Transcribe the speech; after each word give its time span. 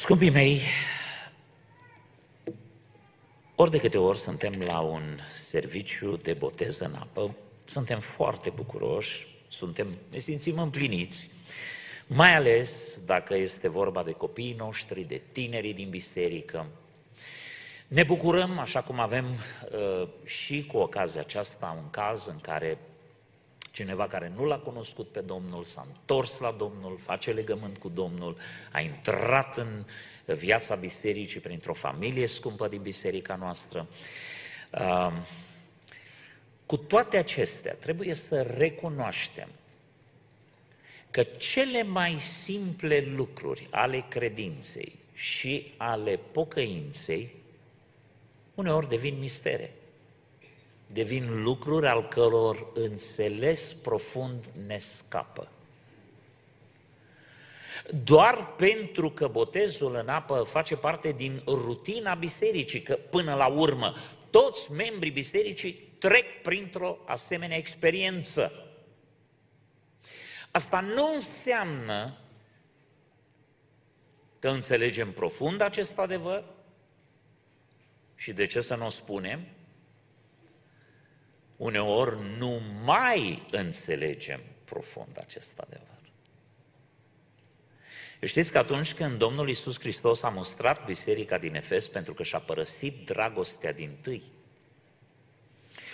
Scumpii 0.00 0.30
mei, 0.30 0.60
ori 3.54 3.70
de 3.70 3.78
câte 3.78 3.98
ori 3.98 4.18
suntem 4.18 4.60
la 4.60 4.80
un 4.80 5.18
serviciu 5.32 6.16
de 6.16 6.32
botez 6.32 6.78
în 6.78 6.94
apă, 6.94 7.34
suntem 7.64 8.00
foarte 8.00 8.50
bucuroși, 8.50 9.26
suntem, 9.48 9.86
ne 10.10 10.18
simțim 10.18 10.58
împliniți, 10.58 11.28
mai 12.06 12.34
ales 12.34 12.98
dacă 13.04 13.36
este 13.36 13.68
vorba 13.68 14.02
de 14.02 14.12
copiii 14.12 14.54
noștri, 14.58 15.04
de 15.04 15.22
tinerii 15.32 15.74
din 15.74 15.88
biserică. 15.90 16.66
Ne 17.88 18.02
bucurăm, 18.02 18.58
așa 18.58 18.82
cum 18.82 19.00
avem 19.00 19.26
uh, 19.30 20.08
și 20.24 20.66
cu 20.66 20.76
ocazia 20.76 21.20
aceasta, 21.20 21.78
un 21.82 21.90
caz 21.90 22.26
în 22.26 22.38
care 22.38 22.78
cineva 23.70 24.06
care 24.06 24.32
nu 24.36 24.44
l-a 24.44 24.58
cunoscut 24.58 25.08
pe 25.08 25.20
Domnul 25.20 25.64
s-a 25.64 25.86
întors 25.88 26.38
la 26.38 26.50
Domnul, 26.50 26.98
face 26.98 27.32
legământ 27.32 27.78
cu 27.78 27.88
Domnul, 27.88 28.36
a 28.72 28.80
intrat 28.80 29.56
în 29.56 29.84
viața 30.24 30.74
bisericii 30.74 31.40
printr-o 31.40 31.74
familie 31.74 32.26
scumpă 32.26 32.68
din 32.68 32.82
biserica 32.82 33.36
noastră. 33.36 33.86
Uh, 34.72 35.12
cu 36.66 36.76
toate 36.76 37.16
acestea, 37.16 37.74
trebuie 37.74 38.14
să 38.14 38.42
recunoaștem 38.42 39.48
că 41.10 41.22
cele 41.22 41.82
mai 41.82 42.18
simple 42.20 43.12
lucruri 43.16 43.68
ale 43.70 44.04
credinței 44.08 44.98
și 45.14 45.72
ale 45.76 46.18
pocăinței 46.32 47.34
uneori 48.54 48.88
devin 48.88 49.18
mistere. 49.18 49.72
Devin 50.92 51.42
lucruri 51.42 51.86
al 51.86 52.08
căror 52.08 52.66
înțeles 52.74 53.72
profund 53.72 54.44
ne 54.66 54.78
scapă. 54.78 55.48
Doar 58.04 58.54
pentru 58.56 59.10
că 59.10 59.28
botezul 59.28 59.94
în 59.94 60.08
apă 60.08 60.42
face 60.42 60.76
parte 60.76 61.12
din 61.12 61.42
rutina 61.46 62.14
bisericii, 62.14 62.82
că 62.82 62.98
până 63.10 63.34
la 63.34 63.46
urmă 63.46 63.94
toți 64.30 64.72
membrii 64.72 65.10
bisericii 65.10 65.72
trec 65.98 66.42
printr-o 66.42 66.98
asemenea 67.06 67.56
experiență. 67.56 68.52
Asta 70.50 70.80
nu 70.80 71.14
înseamnă 71.14 72.18
că 74.38 74.48
înțelegem 74.48 75.12
profund 75.12 75.60
acest 75.60 75.98
adevăr 75.98 76.44
și 78.14 78.32
de 78.32 78.46
ce 78.46 78.60
să 78.60 78.74
nu 78.74 78.86
o 78.86 78.90
spunem? 78.90 79.46
Uneori 81.60 82.16
nu 82.38 82.62
mai 82.84 83.46
înțelegem 83.50 84.40
profund 84.64 85.18
acest 85.18 85.58
adevăr. 85.58 85.98
Știți 88.22 88.52
că 88.52 88.58
atunci 88.58 88.94
când 88.94 89.18
Domnul 89.18 89.48
Iisus 89.48 89.78
Hristos 89.78 90.22
a 90.22 90.28
mustrat 90.28 90.84
biserica 90.84 91.38
din 91.38 91.54
Efes 91.54 91.88
pentru 91.88 92.14
că 92.14 92.22
și-a 92.22 92.38
părăsit 92.38 93.04
dragostea 93.04 93.72
din 93.72 93.98
tâi, 94.00 94.22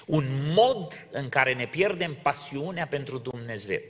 un 0.06 0.52
mod 0.54 1.06
în 1.10 1.28
care 1.28 1.54
ne 1.54 1.66
pierdem 1.66 2.14
pasiunea 2.14 2.86
pentru 2.86 3.18
Dumnezeu, 3.18 3.80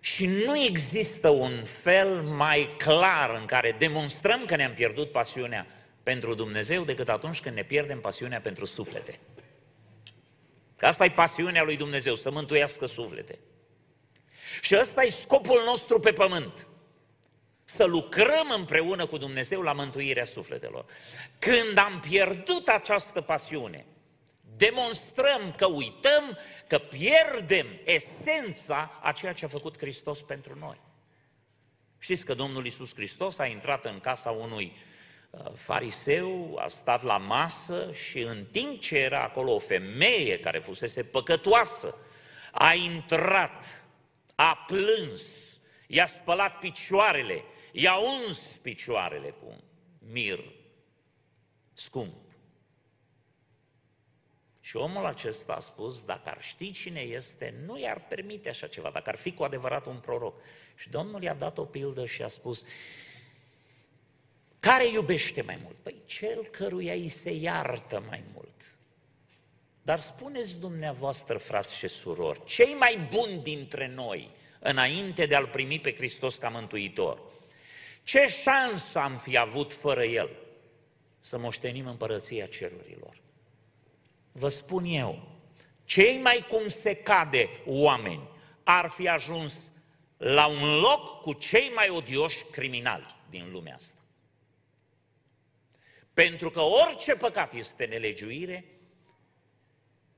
și 0.00 0.26
nu 0.26 0.64
există 0.64 1.28
un 1.28 1.64
fel 1.64 2.22
mai 2.22 2.74
clar 2.76 3.34
în 3.34 3.46
care 3.46 3.76
demonstrăm 3.78 4.44
că 4.44 4.56
ne-am 4.56 4.74
pierdut 4.74 5.10
pasiunea 5.10 5.66
pentru 6.06 6.34
Dumnezeu 6.34 6.84
decât 6.84 7.08
atunci 7.08 7.40
când 7.40 7.54
ne 7.54 7.62
pierdem 7.62 8.00
pasiunea 8.00 8.40
pentru 8.40 8.64
suflete. 8.64 9.18
Că 10.76 10.86
asta 10.86 11.04
e 11.04 11.10
pasiunea 11.10 11.62
lui 11.62 11.76
Dumnezeu, 11.76 12.14
să 12.14 12.30
mântuiască 12.30 12.86
suflete. 12.86 13.38
Și 14.60 14.76
ăsta 14.80 15.02
e 15.02 15.08
scopul 15.08 15.62
nostru 15.64 16.00
pe 16.00 16.12
pământ. 16.12 16.66
Să 17.64 17.84
lucrăm 17.84 18.52
împreună 18.56 19.06
cu 19.06 19.16
Dumnezeu 19.16 19.62
la 19.62 19.72
mântuirea 19.72 20.24
sufletelor. 20.24 20.84
Când 21.38 21.78
am 21.78 22.00
pierdut 22.00 22.68
această 22.68 23.20
pasiune, 23.20 23.86
demonstrăm 24.56 25.54
că 25.56 25.66
uităm, 25.66 26.38
că 26.66 26.78
pierdem 26.78 27.66
esența 27.84 29.00
a 29.02 29.12
ceea 29.12 29.32
ce 29.32 29.44
a 29.44 29.48
făcut 29.48 29.78
Hristos 29.78 30.22
pentru 30.22 30.58
noi. 30.58 30.80
Știți 31.98 32.24
că 32.24 32.34
Domnul 32.34 32.64
Iisus 32.64 32.94
Hristos 32.94 33.38
a 33.38 33.46
intrat 33.46 33.84
în 33.84 34.00
casa 34.00 34.30
unui 34.30 34.72
uh, 34.74 34.94
fariseu, 35.54 36.58
a 36.58 36.68
stat 36.68 37.02
la 37.02 37.16
masă 37.16 37.92
și 37.92 38.20
în 38.20 38.44
timp 38.50 38.80
ce 38.80 38.98
era 38.98 39.22
acolo 39.22 39.54
o 39.54 39.58
femeie 39.58 40.38
care 40.38 40.58
fusese 40.58 41.02
păcătoasă, 41.02 41.98
a 42.52 42.74
intrat, 42.74 43.84
a 44.34 44.64
plâns, 44.66 45.22
i-a 45.86 46.06
spălat 46.06 46.58
picioarele, 46.58 47.44
i-a 47.72 47.96
uns 47.96 48.38
picioarele 48.38 49.28
cu 49.28 49.62
mir 49.98 50.44
scump. 51.72 52.24
Și 54.60 54.76
omul 54.76 55.04
acesta 55.04 55.52
a 55.52 55.60
spus, 55.60 56.02
dacă 56.02 56.28
ar 56.28 56.42
ști 56.42 56.70
cine 56.70 57.00
este, 57.00 57.54
nu 57.66 57.78
i-ar 57.78 58.06
permite 58.08 58.48
așa 58.48 58.66
ceva, 58.66 58.90
dacă 58.90 59.08
ar 59.08 59.16
fi 59.16 59.32
cu 59.32 59.42
adevărat 59.42 59.86
un 59.86 59.98
proroc. 59.98 60.40
Și 60.74 60.88
Domnul 60.88 61.22
i-a 61.22 61.34
dat 61.34 61.58
o 61.58 61.64
pildă 61.64 62.06
și 62.06 62.22
a 62.22 62.28
spus, 62.28 62.64
care 64.60 64.88
iubește 64.88 65.42
mai 65.42 65.58
mult? 65.62 65.76
Păi 65.82 65.94
cel 66.06 66.46
căruia 66.50 66.92
îi 66.92 67.08
se 67.08 67.30
iartă 67.30 68.04
mai 68.08 68.22
mult. 68.34 68.76
Dar 69.82 70.00
spuneți 70.00 70.60
dumneavoastră, 70.60 71.38
frați 71.38 71.74
și 71.74 71.88
surori, 71.88 72.44
cei 72.44 72.74
mai 72.74 73.08
buni 73.10 73.42
dintre 73.42 73.88
noi, 73.88 74.30
înainte 74.58 75.26
de 75.26 75.34
a-L 75.34 75.46
primi 75.46 75.80
pe 75.80 75.94
Hristos 75.94 76.36
ca 76.36 76.48
Mântuitor, 76.48 77.20
ce 78.02 78.26
șansă 78.42 78.98
am 78.98 79.16
fi 79.16 79.36
avut 79.36 79.72
fără 79.72 80.04
El 80.04 80.30
să 81.20 81.38
moștenim 81.38 81.86
împărăția 81.86 82.46
cerurilor? 82.46 83.24
vă 84.38 84.48
spun 84.48 84.84
eu, 84.84 85.28
cei 85.84 86.18
mai 86.18 86.46
cum 86.48 86.68
se 86.68 86.94
cade 86.94 87.48
oameni 87.66 88.28
ar 88.64 88.88
fi 88.88 89.08
ajuns 89.08 89.70
la 90.16 90.46
un 90.46 90.80
loc 90.80 91.20
cu 91.20 91.32
cei 91.32 91.72
mai 91.74 91.88
odioși 91.88 92.44
criminali 92.50 93.16
din 93.30 93.50
lumea 93.52 93.74
asta. 93.74 93.95
Pentru 96.16 96.50
că 96.50 96.60
orice 96.60 97.14
păcat 97.14 97.52
este 97.52 97.84
nelegiuire 97.84 98.64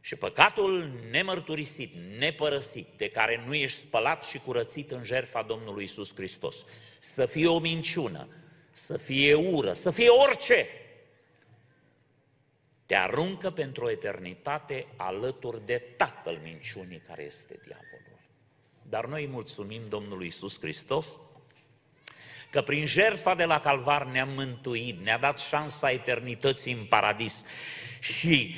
și 0.01 0.17
păcatul 0.17 0.91
nemărturisit, 1.11 1.95
nepărăsit, 2.19 2.89
de 2.97 3.09
care 3.11 3.43
nu 3.47 3.55
ești 3.55 3.81
spălat 3.81 4.25
și 4.25 4.39
curățit 4.39 4.91
în 4.91 5.05
jertfa 5.05 5.43
Domnului 5.43 5.85
Isus 5.85 6.15
Hristos, 6.15 6.65
să 6.99 7.27
fie 7.27 7.47
o 7.47 7.59
minciună, 7.59 8.29
să 8.71 8.97
fie 8.97 9.35
ură, 9.35 9.73
să 9.73 9.91
fie 9.91 10.09
orice, 10.09 10.67
te 12.87 12.95
aruncă 12.95 13.51
pentru 13.51 13.85
o 13.85 13.91
eternitate 13.91 14.87
alături 14.97 15.67
de 15.67 15.79
tatăl 15.97 16.41
minciunii 16.43 17.03
care 17.07 17.25
este 17.25 17.59
diavolul. 17.65 18.21
Dar 18.83 19.07
noi 19.07 19.23
îi 19.23 19.31
mulțumim 19.31 19.83
Domnului 19.89 20.27
Isus 20.27 20.59
Hristos 20.59 21.19
că 22.51 22.63
prin 22.63 22.87
jertfa 22.87 23.35
de 23.35 23.45
la 23.45 23.61
Calvar 23.61 24.07
ne-a 24.07 24.25
mântuit, 24.25 25.05
ne-a 25.05 25.19
dat 25.19 25.39
șansa 25.39 25.91
eternității 25.91 26.73
în 26.73 26.85
paradis. 26.85 27.43
Și 28.01 28.57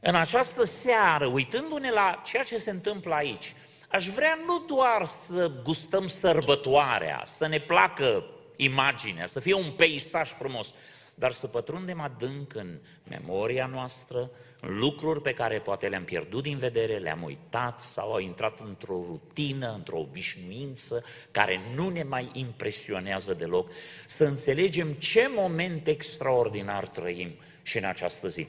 în 0.00 0.14
această 0.14 0.64
seară, 0.64 1.26
uitându-ne 1.26 1.90
la 1.90 2.22
ceea 2.24 2.42
ce 2.42 2.56
se 2.56 2.70
întâmplă 2.70 3.14
aici, 3.14 3.54
aș 3.88 4.06
vrea 4.06 4.38
nu 4.46 4.64
doar 4.66 5.06
să 5.26 5.50
gustăm 5.62 6.06
sărbătoarea, 6.06 7.22
să 7.24 7.46
ne 7.46 7.60
placă 7.60 8.24
imaginea, 8.56 9.26
să 9.26 9.40
fie 9.40 9.54
un 9.54 9.70
peisaj 9.70 10.30
frumos, 10.30 10.74
dar 11.14 11.32
să 11.32 11.46
pătrundem 11.46 12.00
adânc 12.00 12.54
în 12.54 12.78
memoria 13.08 13.66
noastră, 13.66 14.18
în 14.18 14.30
lucruri 14.66 15.20
pe 15.20 15.32
care 15.32 15.58
poate 15.58 15.88
le-am 15.88 16.04
pierdut 16.04 16.42
din 16.42 16.56
vedere, 16.56 16.96
le-am 16.96 17.22
uitat 17.22 17.80
sau 17.80 18.12
au 18.12 18.18
intrat 18.18 18.60
într-o 18.60 19.04
rutină, 19.06 19.72
într-o 19.72 19.98
obișnuință 19.98 21.04
care 21.30 21.60
nu 21.74 21.88
ne 21.88 22.02
mai 22.02 22.30
impresionează 22.32 23.34
deloc, 23.34 23.70
să 24.06 24.24
înțelegem 24.24 24.92
ce 24.92 25.30
moment 25.34 25.86
extraordinar 25.86 26.86
trăim 26.86 27.34
și 27.62 27.78
în 27.78 27.84
această 27.84 28.28
zi. 28.28 28.46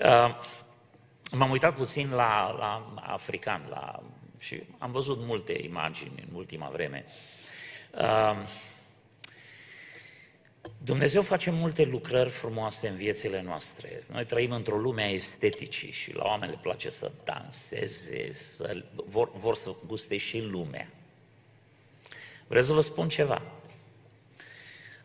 Uh, 0.00 0.36
m-am 1.32 1.50
uitat 1.50 1.74
puțin 1.74 2.10
la, 2.10 2.56
la 2.58 2.94
african 3.06 3.66
la, 3.70 4.02
și 4.38 4.62
am 4.78 4.92
văzut 4.92 5.18
multe 5.18 5.58
imagini 5.62 6.24
în 6.28 6.36
ultima 6.36 6.68
vreme. 6.68 7.04
Uh, 10.68 10.74
Dumnezeu 10.84 11.22
face 11.22 11.50
multe 11.50 11.84
lucrări 11.84 12.28
frumoase 12.28 12.88
în 12.88 12.96
viețile 12.96 13.42
noastre. 13.42 14.02
Noi 14.12 14.24
trăim 14.24 14.50
într-o 14.50 14.76
lume 14.76 15.02
a 15.02 15.10
esteticii 15.10 15.90
și 15.90 16.14
la 16.14 16.24
oameni 16.24 16.52
le 16.52 16.58
place 16.62 16.90
să 16.90 17.10
danseze, 17.24 18.32
să, 18.32 18.84
vor, 19.06 19.30
vor 19.34 19.54
să 19.54 19.74
guste 19.86 20.16
și 20.16 20.40
lumea. 20.40 20.88
Vreau 22.46 22.64
să 22.64 22.72
vă 22.72 22.80
spun 22.80 23.08
ceva. 23.08 23.42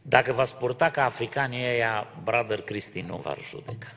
Dacă 0.02 0.34
v-ați 0.34 0.56
purta 0.56 0.90
ca 0.90 1.04
africanii 1.04 1.66
ăia, 1.66 2.08
brother 2.24 2.62
Cristi 2.62 3.02
nu 3.02 3.18
v-ar 3.18 3.40
judeca. 3.50 3.96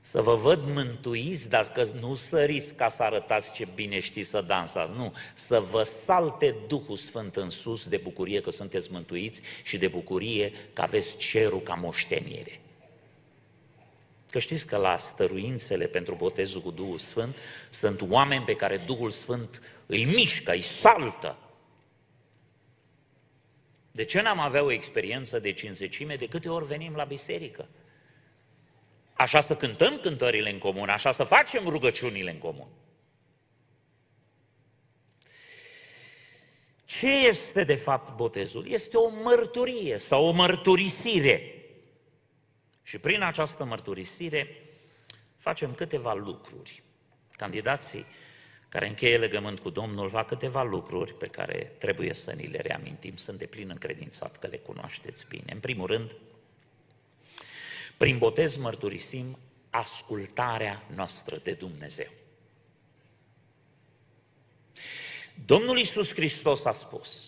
Să 0.00 0.22
vă 0.22 0.34
văd 0.34 0.62
mântuiți, 0.64 1.48
dar 1.48 1.66
că 1.66 1.86
nu 2.00 2.14
săriți 2.14 2.74
ca 2.74 2.88
să 2.88 3.02
arătați 3.02 3.52
ce 3.52 3.68
bine 3.74 4.00
știți 4.00 4.28
să 4.28 4.40
dansați, 4.40 4.92
nu, 4.92 5.14
să 5.34 5.60
vă 5.60 5.82
salte 5.82 6.54
Duhul 6.66 6.96
Sfânt 6.96 7.36
în 7.36 7.50
sus 7.50 7.88
de 7.88 7.96
bucurie 7.96 8.40
că 8.40 8.50
sunteți 8.50 8.92
mântuiți 8.92 9.40
și 9.62 9.78
de 9.78 9.88
bucurie 9.88 10.52
că 10.72 10.82
aveți 10.82 11.16
cerul 11.16 11.60
ca 11.60 11.74
moștenire. 11.74 12.60
Că 14.30 14.38
știți 14.38 14.66
că 14.66 14.76
la 14.76 14.96
stăruințele 14.96 15.86
pentru 15.86 16.14
botezul 16.14 16.60
cu 16.60 16.70
Duhul 16.70 16.98
Sfânt 16.98 17.36
sunt 17.70 18.00
oameni 18.08 18.44
pe 18.44 18.54
care 18.54 18.76
Duhul 18.76 19.10
Sfânt 19.10 19.62
îi 19.86 20.04
mișcă, 20.04 20.52
îi 20.52 20.60
saltă. 20.60 21.36
De 23.92 24.04
ce 24.04 24.20
n-am 24.20 24.40
avea 24.40 24.64
o 24.64 24.72
experiență 24.72 25.38
de 25.38 25.52
cinzecime 25.52 26.16
de 26.16 26.26
câte 26.26 26.48
ori 26.48 26.66
venim 26.66 26.94
la 26.94 27.04
biserică? 27.04 27.68
Așa 29.20 29.40
să 29.40 29.56
cântăm 29.56 29.98
cântările 29.98 30.50
în 30.50 30.58
comun, 30.58 30.88
așa 30.88 31.12
să 31.12 31.24
facem 31.24 31.68
rugăciunile 31.68 32.30
în 32.30 32.38
comun. 32.38 32.68
Ce 36.84 37.06
este 37.06 37.64
de 37.64 37.74
fapt 37.74 38.16
botezul? 38.16 38.66
Este 38.68 38.96
o 38.96 39.08
mărturie 39.08 39.96
sau 39.96 40.26
o 40.26 40.30
mărturisire. 40.30 41.54
Și 42.82 42.98
prin 42.98 43.22
această 43.22 43.64
mărturisire 43.64 44.56
facem 45.38 45.74
câteva 45.74 46.14
lucruri. 46.14 46.82
Candidații 47.36 48.06
care 48.68 48.88
încheie 48.88 49.18
legământ 49.18 49.60
cu 49.60 49.70
Domnul 49.70 50.08
fac 50.08 50.26
câteva 50.26 50.62
lucruri 50.62 51.14
pe 51.14 51.26
care 51.26 51.72
trebuie 51.78 52.14
să 52.14 52.32
ni 52.32 52.46
le 52.46 52.58
reamintim. 52.58 53.16
Sunt 53.16 53.38
de 53.38 53.46
plin 53.46 53.68
încredințat 53.70 54.36
că 54.36 54.46
le 54.46 54.56
cunoașteți 54.56 55.26
bine. 55.28 55.52
În 55.52 55.60
primul 55.60 55.86
rând, 55.86 56.16
prin 58.00 58.18
botez 58.18 58.56
mărturisim 58.56 59.38
ascultarea 59.70 60.82
noastră 60.94 61.36
de 61.42 61.52
Dumnezeu. 61.52 62.06
Domnul 65.44 65.78
Iisus 65.78 66.12
Hristos 66.12 66.64
a 66.64 66.72
spus, 66.72 67.24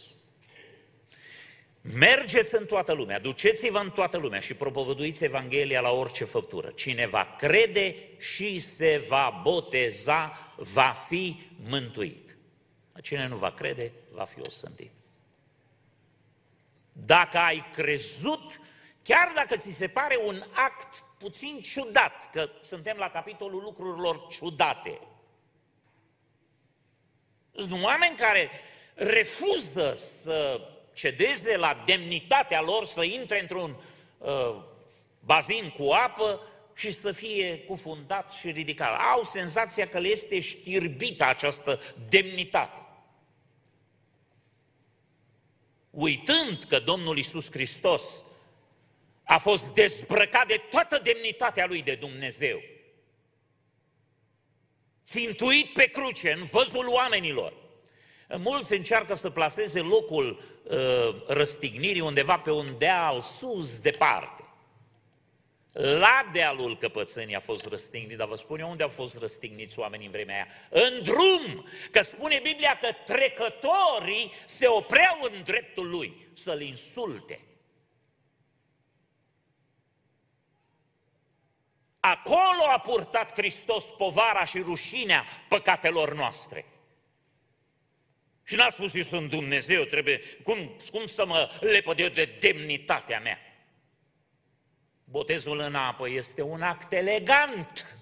mergeți 1.80 2.54
în 2.54 2.66
toată 2.66 2.92
lumea, 2.92 3.18
duceți-vă 3.20 3.78
în 3.78 3.90
toată 3.90 4.16
lumea 4.16 4.40
și 4.40 4.54
propovăduiți 4.54 5.24
Evanghelia 5.24 5.80
la 5.80 5.90
orice 5.90 6.24
făptură. 6.24 6.70
Cine 6.70 7.06
va 7.06 7.34
crede 7.38 7.96
și 8.18 8.58
se 8.58 9.04
va 9.08 9.40
boteza, 9.42 10.52
va 10.56 10.94
fi 11.08 11.42
mântuit. 11.56 12.36
Cine 13.02 13.26
nu 13.26 13.36
va 13.36 13.50
crede, 13.50 13.92
va 14.10 14.24
fi 14.24 14.40
osândit. 14.40 14.90
Dacă 16.92 17.38
ai 17.38 17.70
crezut 17.72 18.60
Chiar 19.02 19.32
dacă 19.34 19.56
ți 19.56 19.70
se 19.70 19.88
pare 19.88 20.18
un 20.24 20.42
act 20.52 21.04
puțin 21.18 21.60
ciudat, 21.60 22.30
că 22.30 22.50
suntem 22.60 22.96
la 22.96 23.10
capitolul 23.10 23.62
lucrurilor 23.62 24.26
ciudate. 24.30 25.00
Sunt 27.56 27.82
oameni 27.82 28.16
care 28.16 28.50
refuză 28.94 29.94
să 30.22 30.60
cedeze 30.92 31.56
la 31.56 31.82
demnitatea 31.86 32.60
lor, 32.60 32.86
să 32.86 33.02
intre 33.02 33.40
într-un 33.40 33.76
uh, 34.18 34.62
bazin 35.20 35.70
cu 35.70 35.90
apă 35.90 36.40
și 36.74 36.90
să 36.90 37.12
fie 37.12 37.58
cufundat 37.58 38.32
și 38.32 38.50
ridicat. 38.50 39.00
Au 39.00 39.24
senzația 39.24 39.88
că 39.88 39.98
le 39.98 40.08
este 40.08 40.40
știrbită 40.40 41.24
această 41.24 41.80
demnitate. 42.08 42.80
Uitând 45.90 46.64
că 46.68 46.78
Domnul 46.78 47.18
Isus 47.18 47.50
Hristos 47.50 48.02
a 49.32 49.38
fost 49.38 49.74
dezbrăcat 49.74 50.46
de 50.46 50.60
toată 50.70 51.00
demnitatea 51.02 51.66
lui 51.66 51.82
de 51.82 51.94
Dumnezeu. 51.94 52.62
Țintuit 55.06 55.72
pe 55.72 55.84
cruce, 55.84 56.32
în 56.32 56.44
văzul 56.44 56.88
oamenilor. 56.88 57.52
Mulți 58.36 58.72
încearcă 58.72 59.14
să 59.14 59.30
placeze 59.30 59.80
locul 59.80 60.42
uh, 60.62 60.76
răstignirii 61.26 62.00
undeva 62.00 62.38
pe 62.38 62.50
un 62.50 62.74
deal 62.78 63.20
sus, 63.20 63.78
departe. 63.78 64.44
La 65.72 66.30
dealul 66.32 66.78
căpățânii 66.78 67.34
a 67.34 67.40
fost 67.40 67.66
răstignit, 67.66 68.16
dar 68.16 68.28
vă 68.28 68.36
spun 68.36 68.60
eu 68.60 68.70
unde 68.70 68.82
au 68.82 68.88
fost 68.88 69.18
răstigniți 69.18 69.78
oamenii 69.78 70.06
în 70.06 70.12
vremea 70.12 70.34
aia? 70.34 70.46
În 70.68 71.02
drum! 71.02 71.66
Că 71.90 72.02
spune 72.02 72.40
Biblia 72.42 72.78
că 72.80 72.88
trecătorii 73.04 74.32
se 74.44 74.66
opreau 74.66 75.18
în 75.20 75.42
dreptul 75.44 75.88
lui 75.88 76.26
să-l 76.32 76.60
insulte. 76.60 77.40
Acolo 82.04 82.64
a 82.74 82.78
purtat 82.78 83.32
Hristos 83.32 83.84
povara 83.84 84.44
și 84.44 84.58
rușinea 84.58 85.24
păcatelor 85.48 86.14
noastre. 86.14 86.66
Și 88.44 88.54
n-a 88.54 88.70
spus, 88.70 88.94
eu 88.94 89.02
sunt 89.02 89.30
Dumnezeu, 89.30 89.84
trebuie, 89.84 90.20
cum, 90.42 90.76
cum 90.90 91.06
să 91.06 91.26
mă 91.26 91.50
lepăd 91.60 91.98
eu 91.98 92.08
de 92.08 92.36
demnitatea 92.40 93.20
mea? 93.20 93.38
Botezul 95.04 95.58
în 95.58 95.74
apă 95.74 96.08
este 96.08 96.42
un 96.42 96.62
act 96.62 96.92
elegant. 96.92 97.96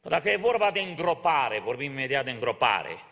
Dacă 0.00 0.30
e 0.30 0.36
vorba 0.36 0.70
de 0.70 0.80
îngropare, 0.80 1.58
vorbim 1.58 1.90
imediat 1.90 2.24
de 2.24 2.30
îngropare, 2.30 3.04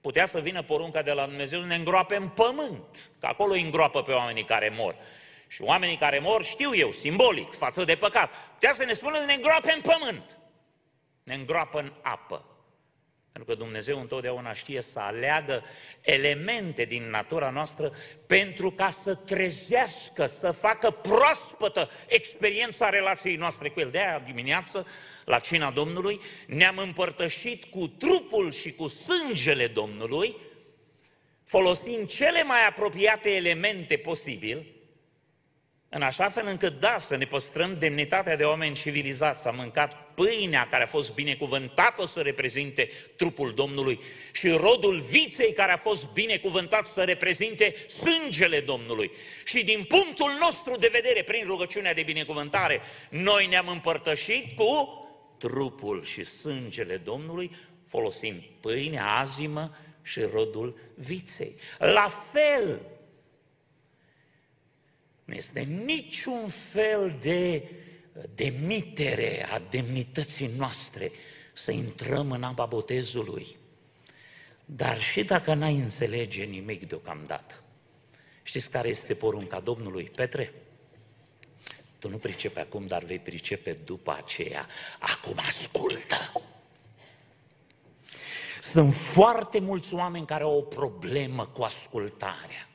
putea 0.00 0.26
să 0.26 0.40
vină 0.40 0.62
porunca 0.62 1.02
de 1.02 1.12
la 1.12 1.26
Dumnezeu 1.26 1.60
să 1.60 1.66
ne 1.66 1.74
îngroape 1.74 2.16
în 2.16 2.28
pământ, 2.28 3.10
că 3.20 3.26
acolo 3.26 3.52
îi 3.52 3.62
îngroapă 3.62 4.02
pe 4.02 4.12
oamenii 4.12 4.44
care 4.44 4.68
mor. 4.68 4.96
Și 5.52 5.62
oamenii 5.62 5.96
care 5.96 6.18
mor, 6.18 6.44
știu 6.44 6.74
eu, 6.74 6.92
simbolic, 6.92 7.52
față 7.54 7.84
de 7.84 7.94
păcat, 7.94 8.52
putea 8.52 8.72
să 8.72 8.84
ne 8.84 8.92
spună 8.92 9.18
ne 9.18 9.32
îngroape 9.32 9.72
în 9.72 9.80
pământ, 9.80 10.38
ne 11.22 11.34
îngroapă 11.34 11.78
în 11.78 11.92
apă. 12.02 12.44
Pentru 13.32 13.52
că 13.52 13.58
Dumnezeu 13.58 14.00
întotdeauna 14.00 14.52
știe 14.52 14.80
să 14.80 14.98
aleagă 14.98 15.64
elemente 16.00 16.84
din 16.84 17.02
natura 17.10 17.50
noastră 17.50 17.92
pentru 18.26 18.70
ca 18.70 18.90
să 18.90 19.14
trezească, 19.14 20.26
să 20.26 20.50
facă 20.50 20.90
proaspătă 20.90 21.90
experiența 22.06 22.88
relației 22.88 23.36
noastre 23.36 23.68
cu 23.68 23.80
El. 23.80 23.90
De 23.90 23.98
aia 23.98 24.18
dimineață, 24.18 24.86
la 25.24 25.38
cina 25.38 25.70
Domnului, 25.70 26.20
ne-am 26.46 26.78
împărtășit 26.78 27.64
cu 27.64 27.88
trupul 27.88 28.52
și 28.52 28.72
cu 28.72 28.86
sângele 28.86 29.66
Domnului, 29.66 30.36
folosind 31.44 32.08
cele 32.08 32.42
mai 32.42 32.66
apropiate 32.66 33.30
elemente 33.30 33.96
posibil, 33.96 34.80
în 35.94 36.02
așa 36.02 36.28
fel 36.28 36.46
încât, 36.46 36.80
da, 36.80 36.96
să 36.98 37.16
ne 37.16 37.24
păstrăm 37.24 37.76
demnitatea 37.78 38.36
de 38.36 38.44
oameni 38.44 38.74
civilizați. 38.74 39.46
Am 39.46 39.56
mâncat 39.56 40.14
pâinea 40.14 40.68
care 40.70 40.82
a 40.82 40.86
fost 40.86 41.14
binecuvântată 41.14 42.06
să 42.06 42.20
reprezinte 42.20 42.90
trupul 43.16 43.54
Domnului 43.54 44.00
și 44.32 44.48
rodul 44.48 45.00
viței 45.00 45.52
care 45.52 45.72
a 45.72 45.76
fost 45.76 46.06
binecuvântat 46.12 46.86
să 46.86 47.02
reprezinte 47.02 47.74
sângele 47.88 48.60
Domnului. 48.60 49.10
Și 49.44 49.64
din 49.64 49.84
punctul 49.88 50.30
nostru 50.40 50.76
de 50.76 50.88
vedere, 50.92 51.22
prin 51.22 51.44
rugăciunea 51.46 51.94
de 51.94 52.02
binecuvântare, 52.02 52.80
noi 53.08 53.46
ne-am 53.46 53.68
împărtășit 53.68 54.56
cu 54.56 55.04
trupul 55.38 56.04
și 56.04 56.24
sângele 56.24 56.96
Domnului, 56.96 57.50
folosind 57.88 58.42
pâinea 58.60 59.06
azimă 59.06 59.76
și 60.02 60.20
rodul 60.20 60.78
viței. 60.94 61.56
La 61.78 62.08
fel, 62.32 62.80
nu 65.32 65.38
este 65.38 65.60
niciun 65.60 66.48
fel 66.48 67.18
de 67.20 67.70
demitere 68.34 69.46
a 69.50 69.62
demnității 69.70 70.50
noastre 70.56 71.10
să 71.52 71.70
intrăm 71.70 72.30
în 72.30 72.42
apa 72.42 72.66
botezului. 72.66 73.46
Dar 74.64 75.00
și 75.00 75.24
dacă 75.24 75.54
n-ai 75.54 75.74
înțelege 75.74 76.44
nimic 76.44 76.88
deocamdată, 76.88 77.62
știți 78.42 78.70
care 78.70 78.88
este 78.88 79.14
porunca 79.14 79.60
Domnului 79.60 80.04
Petre? 80.04 80.52
Tu 81.98 82.08
nu 82.08 82.16
pricepe 82.16 82.60
acum, 82.60 82.86
dar 82.86 83.04
vei 83.04 83.18
pricepe 83.18 83.72
după 83.72 84.14
aceea. 84.16 84.66
Acum 84.98 85.36
ascultă! 85.36 86.32
Sunt 88.60 88.94
foarte 88.94 89.60
mulți 89.60 89.94
oameni 89.94 90.26
care 90.26 90.42
au 90.42 90.56
o 90.56 90.62
problemă 90.62 91.46
cu 91.46 91.62
ascultarea. 91.62 92.66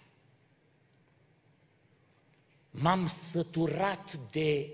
M-am 2.80 3.06
săturat 3.06 4.20
de 4.32 4.70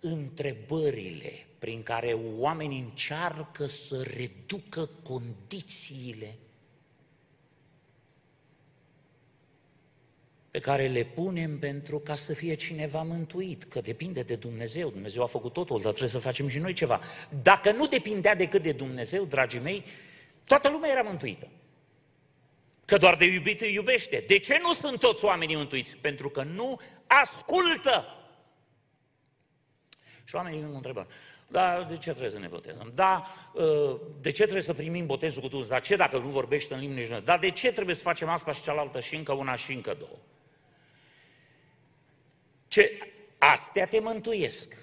întrebările 0.00 1.46
prin 1.58 1.82
care 1.82 2.12
oamenii 2.38 2.80
încearcă 2.80 3.66
să 3.66 4.02
reducă 4.02 4.88
condițiile 5.02 6.36
pe 10.50 10.58
care 10.58 10.86
le 10.86 11.04
punem 11.04 11.58
pentru 11.58 11.98
ca 11.98 12.14
să 12.14 12.32
fie 12.32 12.54
cineva 12.54 13.02
mântuit, 13.02 13.64
că 13.64 13.80
depinde 13.80 14.22
de 14.22 14.34
Dumnezeu. 14.34 14.90
Dumnezeu 14.90 15.22
a 15.22 15.26
făcut 15.26 15.52
totul, 15.52 15.76
dar 15.76 15.90
trebuie 15.90 16.08
să 16.08 16.18
facem 16.18 16.48
și 16.48 16.58
noi 16.58 16.72
ceva. 16.72 17.00
Dacă 17.42 17.72
nu 17.72 17.86
depindea 17.86 18.34
decât 18.34 18.62
de 18.62 18.72
Dumnezeu, 18.72 19.24
dragii 19.24 19.60
mei, 19.60 19.84
toată 20.44 20.68
lumea 20.68 20.90
era 20.90 21.02
mântuită. 21.02 21.48
Că 22.84 22.96
doar 22.96 23.16
de 23.16 23.24
iubit 23.24 23.60
îi 23.60 23.72
iubește. 23.72 24.24
De 24.26 24.38
ce 24.38 24.60
nu 24.62 24.72
sunt 24.72 24.98
toți 24.98 25.24
oamenii 25.24 25.56
mântuiți? 25.56 25.96
Pentru 25.96 26.30
că 26.30 26.42
nu 26.42 26.80
ascultă. 27.22 28.04
Și 30.24 30.34
oamenii 30.34 30.60
vin 30.60 30.70
cu 30.70 30.76
întrebări. 30.76 31.06
Da, 31.48 31.82
de 31.82 31.96
ce 31.96 32.10
trebuie 32.10 32.30
să 32.30 32.38
ne 32.38 32.46
botezăm? 32.46 32.92
Da, 32.94 33.26
uh, 33.52 34.00
de 34.20 34.30
ce 34.30 34.42
trebuie 34.42 34.62
să 34.62 34.74
primim 34.74 35.06
botezul 35.06 35.42
cu 35.42 35.48
Duhul 35.48 35.66
Dar 35.66 35.80
ce 35.80 35.96
dacă 35.96 36.18
nu 36.18 36.28
vorbești 36.28 36.72
în 36.72 36.78
limbi 36.78 37.00
nici 37.00 37.22
Dar 37.24 37.38
de 37.38 37.50
ce 37.50 37.72
trebuie 37.72 37.94
să 37.94 38.02
facem 38.02 38.28
asta 38.28 38.52
și 38.52 38.62
cealaltă 38.62 39.00
și 39.00 39.14
încă 39.14 39.32
una 39.32 39.56
și 39.56 39.72
încă 39.72 39.94
două? 39.94 40.18
Ce? 42.68 43.12
Astea 43.38 43.86
te 43.86 44.00
mântuiesc. 44.00 44.76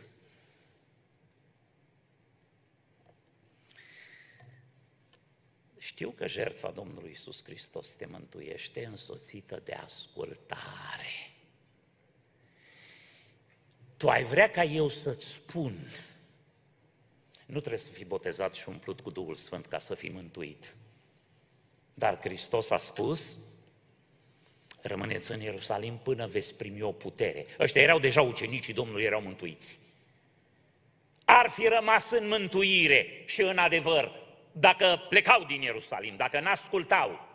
Știu 5.77 6.10
că 6.10 6.27
jertfa 6.27 6.72
Domnului 6.72 7.12
Isus 7.12 7.43
Hristos 7.43 7.88
te 7.88 8.05
mântuiește 8.05 8.86
însoțită 8.86 9.62
de 9.63 9.74
ascultare. 9.74 11.26
Tu 13.98 14.10
ai 14.10 14.24
vrea 14.24 14.50
ca 14.50 14.63
eu 14.63 14.88
să-ți 14.88 15.25
spun, 15.25 15.92
nu 17.46 17.60
trebuie 17.60 17.80
să 17.80 17.92
fii 17.92 18.06
botezat 18.06 18.54
și 18.54 18.70
umplut 18.70 19.00
cu 19.00 19.10
Duhul 19.10 19.36
Sfânt 19.36 19.66
ca 19.66 19.77
să 19.77 19.96
fii 19.96 20.10
mântuit. 20.10 20.75
Dar 21.94 22.20
Hristos 22.20 22.70
a 22.70 22.77
spus, 22.77 23.36
rămâneți 24.82 25.32
în 25.32 25.42
Ierusalim 25.42 25.98
până 25.98 26.27
veți 26.27 26.54
primi 26.54 26.82
o 26.82 26.92
putere. 26.92 27.46
Ăștia 27.60 27.82
erau 27.82 28.00
deja 28.00 28.22
ucenicii 28.22 28.74
Domnului, 28.74 29.04
erau 29.04 29.22
mântuiți. 29.22 29.77
Ar 31.25 31.50
fi 31.50 31.68
rămas 31.68 32.12
în 32.12 32.27
mântuire 32.27 33.24
și 33.25 33.42
în 33.42 33.58
adevăr 33.58 34.12
dacă 34.51 35.06
plecau 35.10 35.44
din 35.44 35.62
Ierusalim, 35.62 36.16
dacă 36.16 36.39
n-ascultau. 36.39 37.27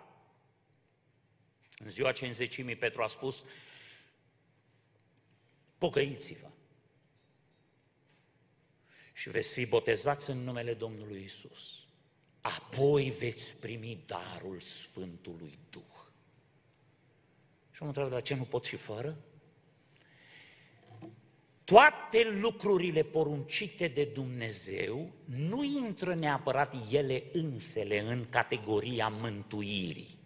În 1.79 1.91
ziua 1.91 2.13
cinzecimii 2.13 2.77
Petru 2.77 3.03
a 3.03 3.09
spus, 3.09 3.45
pocăiți-vă 5.79 6.52
și 9.13 9.31
veți 9.31 9.53
fi 9.53 9.67
botezați 9.67 10.31
în 10.31 10.39
numele 10.39 10.75
Domnului 10.75 11.23
Isus. 11.25 11.71
Apoi 12.41 13.15
veți 13.19 13.55
primi 13.57 14.03
darul 14.07 14.61
Sfântului 14.61 15.59
Duh. 15.71 15.81
Și 17.71 17.83
mă 17.83 17.87
întreabă, 17.87 18.11
dar 18.11 18.23
ce 18.23 18.35
nu 18.35 18.45
pot 18.45 18.65
și 18.65 18.77
fără? 18.77 19.17
toate 21.73 22.39
lucrurile 22.41 23.03
poruncite 23.03 23.89
de 23.89 24.05
Dumnezeu 24.05 25.13
nu 25.25 25.65
intră 25.65 26.15
neapărat 26.15 26.75
ele 26.91 27.23
însele 27.33 28.01
în 28.01 28.27
categoria 28.31 29.09
mântuirii. 29.09 30.19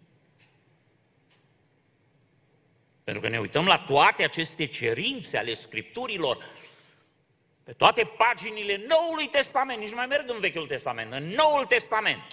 Pentru 3.03 3.21
că 3.21 3.29
ne 3.29 3.39
uităm 3.39 3.65
la 3.65 3.77
toate 3.77 4.23
aceste 4.23 4.65
cerințe 4.65 5.37
ale 5.37 5.53
Scripturilor, 5.53 6.43
pe 7.67 7.73
toate 7.73 8.11
paginile 8.17 8.85
Noului 8.87 9.27
Testament, 9.27 9.79
nici 9.79 9.89
nu 9.89 9.95
mai 9.95 10.05
merg 10.05 10.29
în 10.29 10.39
Vechiul 10.39 10.67
Testament, 10.67 11.13
în 11.13 11.23
Noul 11.23 11.65
Testament, 11.65 12.23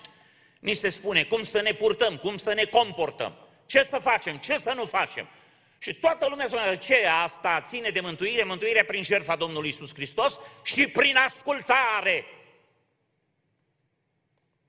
ni 0.58 0.74
se 0.74 0.88
spune 0.88 1.24
cum 1.24 1.42
să 1.42 1.60
ne 1.60 1.72
purtăm, 1.72 2.16
cum 2.16 2.36
să 2.36 2.52
ne 2.52 2.64
comportăm, 2.64 3.36
ce 3.66 3.82
să 3.82 3.98
facem, 3.98 4.36
ce 4.36 4.58
să 4.58 4.72
nu 4.76 4.84
facem. 4.84 5.28
Și 5.78 5.94
toată 5.94 6.26
lumea 6.28 6.46
spune, 6.46 6.76
ce 6.76 7.06
asta 7.06 7.60
ține 7.60 7.90
de 7.90 8.00
mântuire? 8.00 8.44
Mântuirea 8.44 8.84
prin 8.84 9.02
jertfa 9.02 9.36
Domnului 9.36 9.68
Isus 9.68 9.94
Hristos 9.94 10.38
și 10.62 10.86
prin 10.86 11.16
ascultare. 11.16 12.24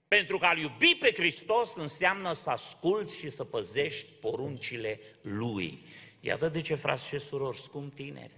Pentru 0.07 0.37
că 0.37 0.45
a 0.45 0.59
iubi 0.59 0.95
pe 0.95 1.11
Hristos 1.15 1.75
înseamnă 1.75 2.33
să 2.33 2.49
asculți 2.49 3.17
și 3.17 3.29
să 3.29 3.43
păzești 3.43 4.11
poruncile 4.21 4.99
Lui. 5.21 5.85
Iată 6.19 6.49
de 6.49 6.61
ce, 6.61 6.75
frați 6.75 7.07
și 7.07 7.19
surori, 7.19 7.59
scump 7.59 7.93
tineri, 7.93 8.31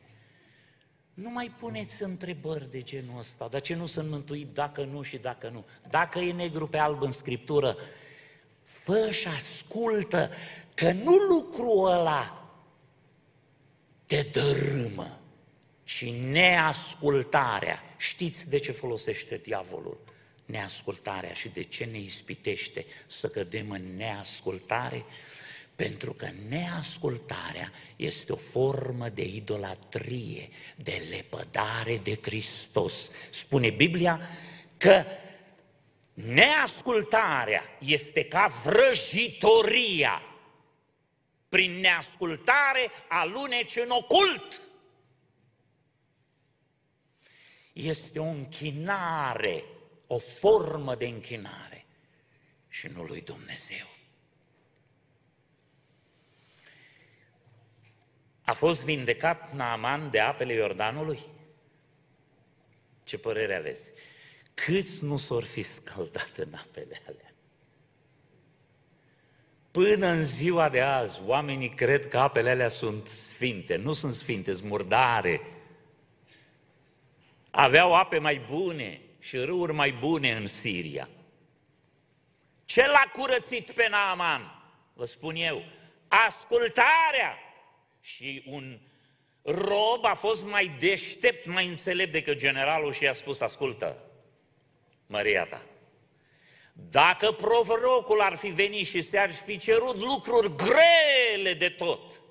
nu 1.18 1.30
mai 1.30 1.52
puneți 1.60 2.04
întrebări 2.04 2.72
de 2.72 2.82
genul 2.82 3.20
ăsta, 3.20 3.48
dar 3.48 3.62
ce 3.62 3.76
nu 3.76 3.86
sunt 3.86 4.10
mântuit 4.10 4.48
dacă 4.54 4.84
nu 4.84 5.02
și 5.02 5.18
dacă 5.18 5.50
nu. 5.50 5.66
Dacă 5.90 6.20
e 6.20 6.34
negru 6.34 6.68
pe 6.68 6.78
alb 6.78 7.02
în 7.02 7.12
Scriptură, 7.12 7.78
fă 8.64 9.12
și 9.12 9.28
ascultă 9.28 10.32
că 10.74 10.92
nu 10.92 11.16
lucrul 11.16 11.92
ăla 11.92 12.52
te 14.06 14.26
dărâmă 14.32 15.20
și 15.84 16.10
neascultarea. 16.10 17.82
Știți 17.98 18.50
de 18.50 18.58
ce 18.58 18.72
folosește 18.72 19.38
diavolul? 19.38 20.00
Neascultarea 20.46 21.34
și 21.34 21.50
de 21.50 21.64
ce 21.64 21.86
ne 21.86 22.00
ispitește 22.00 22.86
să 23.08 23.28
cădem 23.28 23.70
în 23.70 23.96
neascultare? 23.96 25.06
Pentru 25.77 26.13
că 26.13 26.29
neascultarea 26.48 27.72
este 27.96 28.31
o 28.31 28.36
formă 28.36 29.10
de 29.10 29.24
idolatrie, 29.24 30.50
de 30.75 31.07
lepădare 31.10 31.98
de 31.98 32.19
Hristos. 32.22 33.10
Spune 33.29 33.69
Biblia 33.69 34.19
că 34.77 35.05
neascultarea 36.13 37.63
este 37.79 38.25
ca 38.25 38.48
vrăjitoria 38.63 40.22
prin 41.50 41.72
neascultare, 41.72 42.91
aluneci 43.07 43.75
în 43.75 43.89
ocult. 43.89 44.62
Este 47.74 48.19
o 48.19 48.25
închinare, 48.25 49.63
o 50.07 50.17
formă 50.17 50.96
de 50.96 51.05
închinare 51.05 51.86
și 52.69 52.88
nu 52.88 53.03
lui 53.03 53.22
Dumnezeu. 53.22 53.97
A 58.48 58.54
fost 58.54 58.84
vindecat 58.84 59.54
Naaman 59.54 60.10
de 60.10 60.20
apele 60.20 60.54
Iordanului? 60.54 61.20
Ce 63.04 63.18
părere 63.18 63.56
aveți? 63.56 63.92
Câți 64.54 65.04
nu 65.04 65.18
s-or 65.18 65.44
fi 65.44 65.62
scăldat 65.62 66.32
în 66.36 66.54
apele 66.54 67.01
alea? 67.08 67.34
Până 69.72 70.08
în 70.08 70.24
ziua 70.24 70.70
de 70.70 70.82
azi, 70.82 71.22
oamenii 71.25 71.70
cred 71.70 72.08
că 72.08 72.18
apele 72.18 72.50
alea 72.50 72.70
sunt 72.70 73.08
sfinte. 73.08 73.75
Nu 73.75 73.94
sunt 73.94 74.13
sfinte, 74.13 74.54
sunt 74.54 74.70
murdare. 74.70 75.42
Aveau 77.51 77.96
ape 77.96 78.18
mai 78.18 78.46
bune 78.50 79.01
și 79.20 79.38
râuri 79.38 79.74
mai 79.74 79.92
bune 79.92 80.32
în 80.32 80.48
Siria. 80.48 81.10
Ce 82.66 82.86
l-a 82.86 83.12
curățit 83.13 83.72
pe 83.72 83.88
Naaman? 83.89 84.62
Vă 84.94 85.06
spun 85.06 85.36
eu, 85.36 85.63
ascultarea. 86.08 87.47
Și 88.08 88.44
un 88.46 88.80
rob 89.42 90.06
a 90.06 90.14
fost 90.14 90.46
mai 90.46 90.76
deștept, 90.80 91.46
mai 91.46 91.68
înțelept 91.68 92.12
decât 92.12 92.38
generalul 92.38 92.94
și 92.94 93.04
i-a 93.04 93.14
spus, 93.14 93.40
ascultă, 93.40 93.98
Maria 95.08 95.46
ta, 95.46 95.62
dacă 96.74 97.32
provrocul 97.32 98.22
ar 98.22 98.36
fi 98.36 98.48
venit 98.48 98.88
și 98.88 99.02
se-ar 99.02 99.32
fi 99.32 99.58
cerut 99.58 99.98
lucruri 99.98 100.56
grele 100.56 101.54
de 101.54 101.70
tot, 101.70 102.22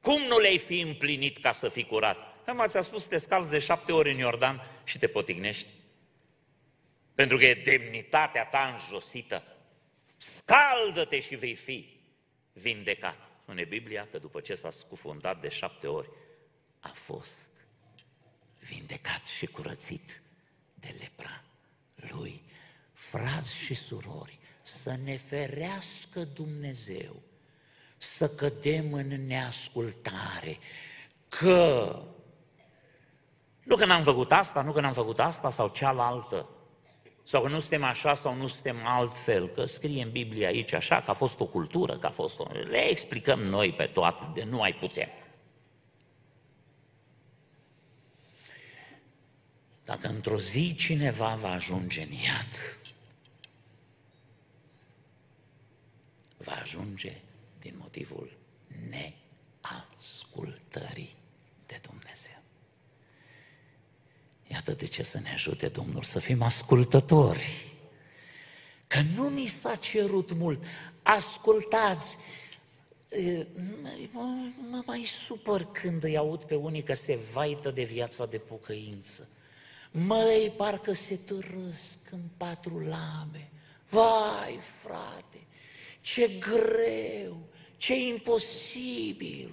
cum 0.00 0.22
nu 0.22 0.38
le-ai 0.38 0.58
fi 0.58 0.80
împlinit 0.80 1.38
ca 1.38 1.52
să 1.52 1.68
fii 1.68 1.86
curat? 1.86 2.44
Mă, 2.52 2.66
ți-a 2.66 2.82
spus 2.82 3.02
să 3.02 3.08
te 3.08 3.16
scalzi 3.16 3.50
de 3.50 3.58
șapte 3.58 3.92
ori 3.92 4.10
în 4.10 4.18
Iordan 4.18 4.80
și 4.84 4.98
te 4.98 5.06
potignești. 5.06 5.66
Pentru 7.14 7.36
că 7.36 7.44
e 7.44 7.54
demnitatea 7.54 8.44
ta 8.44 8.78
înjosită. 8.78 9.42
Scaldă-te 10.16 11.20
și 11.20 11.34
vei 11.34 11.54
fi 11.54 12.00
vindecat. 12.52 13.29
Spune 13.50 13.64
Biblia 13.64 14.08
că 14.10 14.18
după 14.18 14.40
ce 14.40 14.54
s-a 14.54 14.70
scufundat 14.70 15.40
de 15.40 15.48
șapte 15.48 15.86
ori, 15.86 16.08
a 16.80 16.88
fost 16.88 17.50
vindecat 18.58 19.26
și 19.26 19.46
curățit 19.46 20.22
de 20.74 20.94
lepra 20.98 21.42
lui. 21.94 22.42
Frați 22.92 23.54
și 23.54 23.74
surori, 23.74 24.38
să 24.62 24.96
ne 25.04 25.16
ferească 25.16 26.24
Dumnezeu, 26.24 27.22
să 27.96 28.28
cădem 28.28 28.92
în 28.92 29.26
neascultare, 29.26 30.58
că 31.28 32.02
nu 33.62 33.76
că 33.76 33.84
n-am 33.84 34.02
făcut 34.02 34.32
asta, 34.32 34.62
nu 34.62 34.72
că 34.72 34.80
n-am 34.80 34.92
făcut 34.92 35.20
asta 35.20 35.50
sau 35.50 35.68
cealaltă, 35.68 36.48
sau 37.30 37.42
că 37.42 37.48
nu 37.48 37.60
suntem 37.60 37.84
așa 37.84 38.14
sau 38.14 38.34
nu 38.34 38.46
suntem 38.46 38.86
altfel, 38.86 39.48
că 39.48 39.64
scrie 39.64 40.02
în 40.02 40.10
Biblie 40.10 40.46
aici 40.46 40.72
așa, 40.72 41.02
că 41.02 41.10
a 41.10 41.14
fost 41.14 41.40
o 41.40 41.46
cultură, 41.46 41.98
că 41.98 42.06
a 42.06 42.10
fost 42.10 42.38
o... 42.38 42.46
Le 42.52 42.88
explicăm 42.88 43.40
noi 43.40 43.72
pe 43.72 43.84
toate, 43.84 44.30
de 44.34 44.44
nu 44.44 44.56
mai 44.56 44.74
putem. 44.74 45.08
Dacă 49.84 50.08
într-o 50.08 50.38
zi 50.38 50.74
cineva 50.74 51.34
va 51.34 51.50
ajunge 51.50 52.02
în 52.02 52.10
iad, 52.10 52.78
va 56.36 56.52
ajunge 56.52 57.20
din 57.58 57.74
motivul 57.78 58.36
neascultării 58.90 61.16
de 61.66 61.80
Dumnezeu. 61.82 61.99
Iată 64.52 64.72
de 64.72 64.86
ce 64.86 65.02
să 65.02 65.18
ne 65.18 65.30
ajute 65.32 65.68
Domnul 65.68 66.02
să 66.02 66.18
fim 66.18 66.42
ascultători. 66.42 67.64
Că 68.86 69.00
nu 69.14 69.28
ni 69.28 69.46
s-a 69.46 69.74
cerut 69.74 70.32
mult. 70.32 70.62
Ascultați, 71.02 72.16
mă, 74.12 74.50
mă 74.70 74.82
mai 74.86 75.02
supăr 75.26 75.64
când 75.72 76.04
îi 76.04 76.16
aud 76.16 76.44
pe 76.44 76.54
unii 76.54 76.82
că 76.82 76.94
se 76.94 77.18
vaită 77.32 77.70
de 77.70 77.82
viața 77.82 78.26
de 78.26 78.38
pocăință. 78.38 79.28
Măi, 79.90 80.52
parcă 80.56 80.92
se 80.92 81.16
târăsc 81.16 81.98
în 82.10 82.22
patru 82.36 82.78
lame. 82.78 83.50
Vai, 83.88 84.58
frate, 84.82 85.46
ce 86.00 86.30
greu, 86.38 87.38
ce 87.76 87.94
imposibil. 87.94 89.50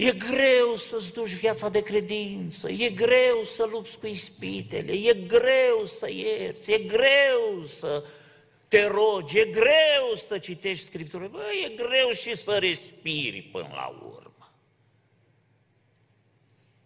E 0.00 0.12
greu 0.12 0.74
să-ți 0.74 1.12
duci 1.12 1.38
viața 1.38 1.68
de 1.68 1.80
credință, 1.80 2.70
e 2.70 2.90
greu 2.90 3.42
să 3.42 3.68
lupți 3.70 3.98
cu 3.98 4.06
ispitele, 4.06 4.92
e 4.92 5.14
greu 5.14 5.84
să 5.84 6.10
ierți, 6.10 6.72
e 6.72 6.78
greu 6.78 7.64
să 7.64 8.04
te 8.68 8.86
rogi, 8.86 9.38
e 9.38 9.44
greu 9.44 10.14
să 10.26 10.38
citești 10.38 10.86
Scriptură, 10.86 11.28
bă, 11.28 11.42
e 11.64 11.74
greu 11.74 12.10
și 12.10 12.36
să 12.36 12.50
respiri 12.50 13.48
până 13.52 13.68
la 13.72 13.86
urmă. 14.02 14.52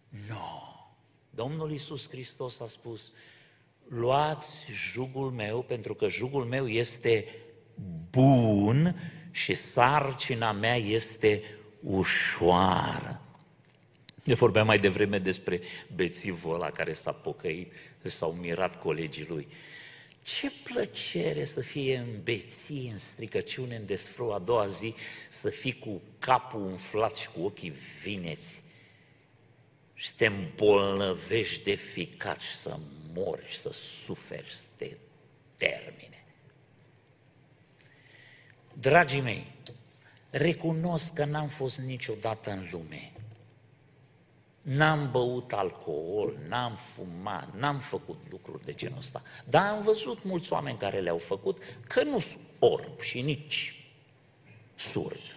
Nu. 0.09 0.33
No. 0.33 0.65
Domnul 1.29 1.71
Iisus 1.71 2.09
Hristos 2.09 2.59
a 2.59 2.67
spus, 2.67 3.11
luați 3.87 4.49
jugul 4.71 5.31
meu, 5.31 5.61
pentru 5.61 5.93
că 5.93 6.07
jugul 6.07 6.45
meu 6.45 6.67
este 6.67 7.27
bun 8.09 8.95
și 9.31 9.53
sarcina 9.53 10.51
mea 10.51 10.75
este 10.75 11.54
ușoară. 11.85 13.21
Eu 14.23 14.35
vorbeam 14.35 14.65
mai 14.65 14.79
devreme 14.79 15.19
despre 15.19 15.61
bețivul 15.95 16.53
ăla 16.53 16.71
care 16.71 16.93
s-a 16.93 17.11
pocăit, 17.11 17.73
s-au 18.03 18.31
mirat 18.31 18.81
colegii 18.81 19.25
lui. 19.29 19.47
Ce 20.23 20.51
plăcere 20.63 21.43
să 21.43 21.61
fie 21.61 21.97
în 21.97 22.21
beții, 22.23 22.89
în 22.91 22.97
stricăciune, 22.97 23.75
în 23.75 23.85
desfru, 23.85 24.31
a 24.31 24.39
doua 24.39 24.67
zi, 24.67 24.93
să 25.29 25.49
fii 25.49 25.79
cu 25.79 26.01
capul 26.19 26.61
umflat 26.61 27.15
și 27.15 27.29
cu 27.29 27.41
ochii 27.41 27.73
vineți 28.01 28.61
și 29.93 30.15
te 30.15 30.25
îmbolnăvești 30.25 31.63
de 31.63 31.75
ficat 31.75 32.39
și 32.39 32.55
să 32.55 32.77
mori 33.13 33.47
și 33.47 33.57
să 33.57 33.69
suferi, 33.73 34.49
să 34.49 34.65
te 34.75 34.97
termine. 35.55 36.25
Dragii 38.73 39.21
mei, 39.21 39.54
recunosc 40.37 41.13
că 41.13 41.25
n-am 41.25 41.47
fost 41.47 41.77
niciodată 41.77 42.51
în 42.51 42.67
lume. 42.71 43.11
N-am 44.61 45.11
băut 45.11 45.53
alcool, 45.53 46.37
n-am 46.47 46.75
fumat, 46.75 47.53
n-am 47.57 47.79
făcut 47.79 48.19
lucruri 48.29 48.65
de 48.65 48.73
genul 48.73 48.97
ăsta. 48.97 49.21
Dar 49.45 49.67
am 49.67 49.81
văzut 49.81 50.23
mulți 50.23 50.53
oameni 50.53 50.77
care 50.77 50.99
le-au 50.99 51.17
făcut 51.17 51.61
că 51.87 52.03
nu 52.03 52.19
sunt 52.19 52.41
orb 52.59 52.99
și 52.99 53.21
nici 53.21 53.87
surd. 54.75 55.35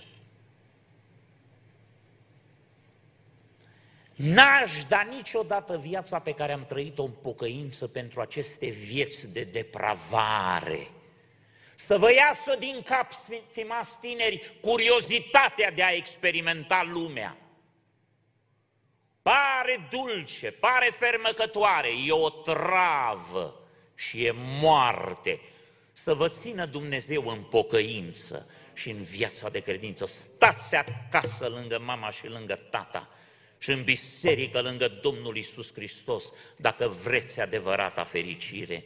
N-aș 4.14 4.84
da 4.88 5.02
niciodată 5.10 5.78
viața 5.78 6.18
pe 6.18 6.32
care 6.32 6.52
am 6.52 6.64
trăit-o 6.66 7.02
în 7.02 7.12
pocăință 7.22 7.86
pentru 7.86 8.20
aceste 8.20 8.68
vieți 8.68 9.26
de 9.26 9.44
depravare. 9.44 10.88
Să 11.80 11.98
vă 11.98 12.12
iasă 12.12 12.56
din 12.58 12.82
cap, 12.84 13.12
stimați 13.50 13.98
tineri, 14.00 14.52
curiozitatea 14.60 15.70
de 15.70 15.82
a 15.82 15.94
experimenta 15.94 16.88
lumea. 16.92 17.36
Pare 19.22 19.88
dulce, 19.90 20.50
pare 20.50 20.90
fermecătoare, 20.90 21.88
e 22.06 22.12
o 22.12 22.30
travă 22.30 23.60
și 23.94 24.24
e 24.24 24.32
moarte. 24.34 25.40
Să 25.92 26.14
vă 26.14 26.28
țină 26.28 26.66
Dumnezeu 26.66 27.26
în 27.26 27.42
pocăință 27.42 28.50
și 28.74 28.90
în 28.90 29.02
viața 29.02 29.48
de 29.48 29.60
credință. 29.60 30.06
Stați 30.06 30.74
acasă 30.74 31.48
lângă 31.48 31.78
mama 31.78 32.10
și 32.10 32.26
lângă 32.26 32.54
tata 32.54 33.08
și 33.58 33.70
în 33.70 33.84
biserică 33.84 34.60
lângă 34.60 34.88
Domnul 34.88 35.36
Isus 35.36 35.72
Hristos, 35.72 36.32
dacă 36.56 36.88
vreți 36.88 37.40
adevărata 37.40 38.04
fericire. 38.04 38.84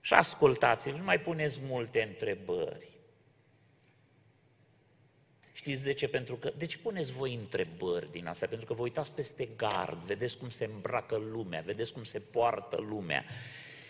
Și 0.00 0.14
ascultați-l, 0.14 0.96
nu 0.96 1.04
mai 1.04 1.20
puneți 1.20 1.60
multe 1.62 2.02
întrebări. 2.02 2.98
Știți 5.52 5.84
de 5.84 5.92
ce? 5.92 6.08
Pentru 6.08 6.36
că, 6.36 6.52
de 6.56 6.66
ce 6.66 6.78
puneți 6.78 7.12
voi 7.12 7.34
întrebări 7.34 8.10
din 8.10 8.26
astea? 8.26 8.48
Pentru 8.48 8.66
că 8.66 8.74
vă 8.74 8.82
uitați 8.82 9.12
peste 9.12 9.48
gard, 9.56 9.98
vedeți 9.98 10.38
cum 10.38 10.48
se 10.48 10.64
îmbracă 10.64 11.16
lumea, 11.16 11.60
vedeți 11.60 11.92
cum 11.92 12.04
se 12.04 12.18
poartă 12.18 12.76
lumea 12.76 13.24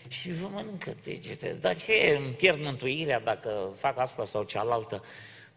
și 0.07 0.31
vă 0.31 0.47
mănâncă 0.47 0.95
degete. 1.03 1.53
Dar 1.53 1.75
ce 1.75 2.17
îmi 2.19 2.33
pierd 2.33 2.61
mântuirea 2.61 3.19
dacă 3.19 3.73
fac 3.77 3.97
asta 3.97 4.25
sau 4.25 4.43
cealaltă? 4.43 5.03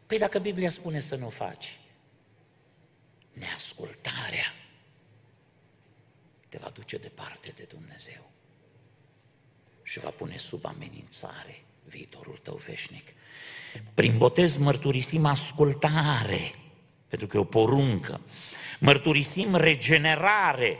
Păi 0.06 0.18
dacă 0.18 0.38
Biblia 0.38 0.70
spune 0.70 1.00
să 1.00 1.16
nu 1.16 1.28
faci, 1.28 1.78
neascultarea 3.32 4.54
te 6.48 6.58
va 6.58 6.68
duce 6.68 6.96
departe 6.96 7.52
de 7.56 7.62
Dumnezeu 7.62 8.31
și 9.92 9.98
va 9.98 10.10
pune 10.10 10.36
sub 10.36 10.66
amenințare 10.66 11.64
viitorul 11.84 12.36
tău 12.36 12.60
veșnic. 12.66 13.08
Prin 13.94 14.18
botez 14.18 14.56
mărturisim 14.56 15.24
ascultare, 15.24 16.54
pentru 17.08 17.26
că 17.26 17.36
e 17.36 17.40
o 17.40 17.44
poruncă. 17.44 18.20
Mărturisim 18.80 19.54
regenerare. 19.54 20.78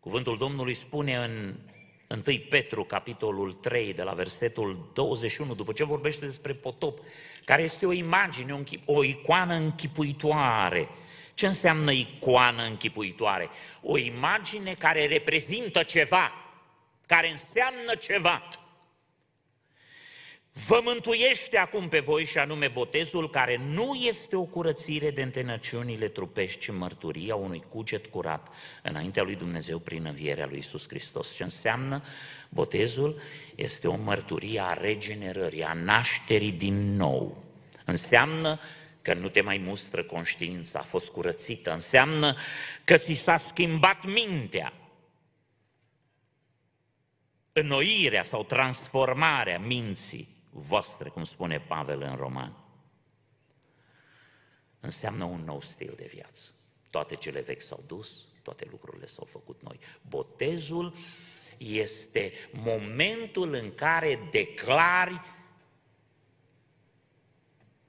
Cuvântul 0.00 0.36
Domnului 0.38 0.74
spune 0.74 1.16
în 1.16 1.56
1 2.26 2.38
Petru, 2.48 2.84
capitolul 2.84 3.52
3, 3.52 3.94
de 3.94 4.02
la 4.02 4.12
versetul 4.12 4.90
21, 4.94 5.54
după 5.54 5.72
ce 5.72 5.84
vorbește 5.84 6.24
despre 6.24 6.54
potop, 6.54 6.98
care 7.44 7.62
este 7.62 7.86
o 7.86 7.92
imagine, 7.92 8.62
o 8.84 9.04
icoană 9.04 9.54
închipuitoare. 9.54 10.88
Ce 11.34 11.46
înseamnă 11.46 11.92
icoană 11.92 12.62
închipuitoare? 12.62 13.48
O 13.82 13.98
imagine 13.98 14.74
care 14.74 15.06
reprezintă 15.06 15.82
ceva, 15.82 16.32
care 17.08 17.30
înseamnă 17.30 17.94
ceva. 17.94 18.42
Vă 20.66 20.80
mântuiește 20.84 21.56
acum 21.56 21.88
pe 21.88 21.98
voi 21.98 22.24
și 22.24 22.38
anume 22.38 22.68
botezul 22.68 23.30
care 23.30 23.60
nu 23.72 23.94
este 23.94 24.36
o 24.36 24.44
curățire 24.44 25.10
de 25.10 25.22
întenăciunile 25.22 26.08
trupești, 26.08 26.60
ci 26.60 26.70
mărturia 26.70 27.34
unui 27.34 27.64
cuget 27.68 28.06
curat 28.06 28.48
înaintea 28.82 29.22
lui 29.22 29.36
Dumnezeu 29.36 29.78
prin 29.78 30.04
învierea 30.04 30.46
lui 30.46 30.58
Isus 30.58 30.88
Hristos. 30.88 31.34
Ce 31.34 31.42
înseamnă 31.42 32.02
botezul? 32.48 33.20
Este 33.54 33.88
o 33.88 33.96
mărturie 33.96 34.60
a 34.60 34.72
regenerării, 34.72 35.64
a 35.64 35.72
nașterii 35.72 36.52
din 36.52 36.96
nou. 36.96 37.42
Înseamnă 37.84 38.60
că 39.02 39.14
nu 39.14 39.28
te 39.28 39.40
mai 39.40 39.58
mustră 39.58 40.04
conștiința, 40.04 40.78
a 40.78 40.82
fost 40.82 41.08
curățită. 41.08 41.72
Înseamnă 41.72 42.36
că 42.84 42.96
ți 42.96 43.12
s-a 43.12 43.36
schimbat 43.36 44.04
mintea. 44.06 44.72
Înnoirea 47.60 48.22
sau 48.22 48.44
transformarea 48.44 49.58
minții 49.58 50.28
voastre, 50.50 51.08
cum 51.08 51.24
spune 51.24 51.60
Pavel 51.60 52.02
în 52.02 52.16
Roman. 52.16 52.56
Înseamnă 54.80 55.24
un 55.24 55.44
nou 55.44 55.60
stil 55.60 55.94
de 55.96 56.06
viață. 56.14 56.42
Toate 56.90 57.16
cele 57.16 57.40
vechi 57.40 57.60
s-au 57.60 57.84
dus, 57.86 58.24
toate 58.42 58.66
lucrurile 58.70 59.06
s-au 59.06 59.24
făcut 59.30 59.62
noi. 59.62 59.78
Botezul 60.08 60.94
este 61.58 62.32
momentul 62.52 63.52
în 63.52 63.74
care 63.74 64.28
declari 64.30 65.20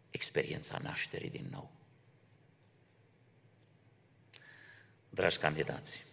experiența 0.10 0.77
nașterii 0.82 1.29
din 1.29 1.47
nou. 1.51 1.71
Dragi 5.10 5.38
candidați, 5.38 6.05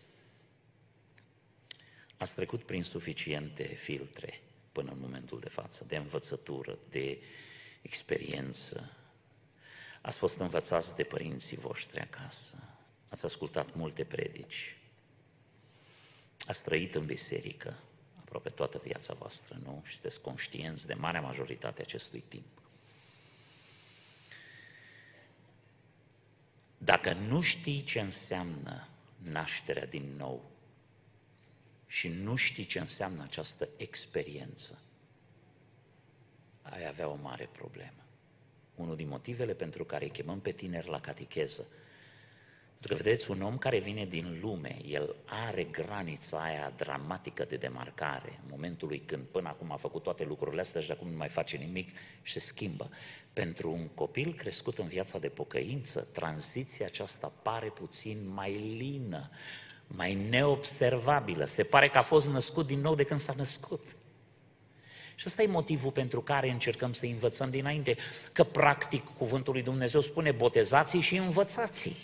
ați 2.17 2.35
trecut 2.35 2.63
prin 2.63 2.85
suficiente 2.85 3.65
filtre 3.65 4.41
până 4.73 4.91
în 4.91 4.99
momentul 5.01 5.41
de 5.41 5.49
față, 5.49 5.85
de 5.89 5.97
învățătură, 5.97 6.79
de 6.91 7.23
experiență. 7.83 8.97
Ați 10.01 10.19
fost 10.19 10.39
învățați 10.39 10.95
de 10.95 11.03
părinții 11.03 11.57
voștri 11.57 12.01
acasă, 12.01 12.55
ați 13.09 13.25
ascultat 13.25 13.75
multe 13.75 14.05
predici, 14.05 14.77
ați 16.47 16.63
trăit 16.63 16.95
în 16.95 17.07
biserică 17.07 17.79
aproape 18.27 18.49
toată 18.49 18.81
viața 18.85 19.15
voastră, 19.15 19.59
nu? 19.63 19.83
Și 19.85 19.93
sunteți 19.93 20.21
conștienți 20.21 20.87
de 20.87 20.95
marea 20.95 21.21
majoritate 21.21 21.83
acestui 21.83 22.25
timp. 22.29 22.63
Dacă 26.79 27.13
nu 27.13 27.41
știi 27.41 27.83
ce 27.83 28.01
înseamnă 28.01 28.89
nașterea 29.17 29.87
din 29.87 30.15
nou, 30.17 30.51
și 31.87 32.09
nu 32.09 32.37
știi 32.37 32.64
ce 32.64 32.79
înseamnă 32.79 33.22
această 33.22 33.68
experiență, 33.77 34.79
ai 36.62 36.87
avea 36.87 37.09
o 37.09 37.18
mare 37.22 37.49
problemă. 37.53 38.07
Unul 38.75 38.96
din 38.96 39.09
motivele 39.09 39.55
pentru 39.55 39.85
care 39.85 40.05
îi 40.05 40.11
chemăm 40.11 40.40
pe 40.40 40.53
tineri 40.53 40.88
la 40.88 41.01
catecheză, 41.01 41.66
Pentru 42.81 42.96
că 42.96 43.03
vedeți, 43.03 43.31
un 43.31 43.42
om 43.42 43.59
care 43.59 43.79
vine 43.79 44.05
din 44.05 44.38
lume, 44.40 44.79
el 44.85 45.16
are 45.25 45.64
granița 45.64 46.42
aia 46.42 46.72
dramatică 46.77 47.44
de 47.44 47.57
demarcare, 47.57 48.40
în 48.42 48.49
momentul 48.51 49.03
când 49.07 49.25
până 49.25 49.49
acum 49.49 49.72
a 49.72 49.77
făcut 49.77 50.03
toate 50.03 50.25
lucrurile 50.25 50.61
astea 50.61 50.81
și 50.81 50.90
acum 50.90 51.09
nu 51.09 51.16
mai 51.16 51.29
face 51.29 51.57
nimic 51.57 51.88
și 52.22 52.33
se 52.33 52.38
schimbă. 52.38 52.90
Pentru 53.33 53.70
un 53.70 53.88
copil 53.88 54.35
crescut 54.35 54.79
în 54.79 54.87
viața 54.87 55.18
de 55.18 55.29
pocăință, 55.29 56.09
tranziția 56.12 56.87
aceasta 56.87 57.33
pare 57.42 57.68
puțin 57.68 58.29
mai 58.29 58.53
lină, 58.53 59.31
mai 59.87 60.14
neobservabilă. 60.14 61.44
Se 61.44 61.62
pare 61.62 61.88
că 61.88 61.99
a 61.99 62.03
fost 62.03 62.29
născut 62.29 62.66
din 62.66 62.81
nou 62.81 62.94
de 62.94 63.05
când 63.05 63.20
s-a 63.20 63.35
născut. 63.37 63.87
Și 65.14 65.25
ăsta 65.27 65.42
e 65.42 65.46
motivul 65.46 65.90
pentru 65.90 66.20
care 66.20 66.51
încercăm 66.51 66.92
să 66.92 67.07
învățăm 67.07 67.51
dinainte, 67.51 67.96
că 68.33 68.44
practic 68.44 69.05
cuvântul 69.05 69.53
lui 69.53 69.62
Dumnezeu 69.62 70.01
spune 70.01 70.31
botezații 70.31 71.01
și 71.01 71.16
învățații. 71.16 71.96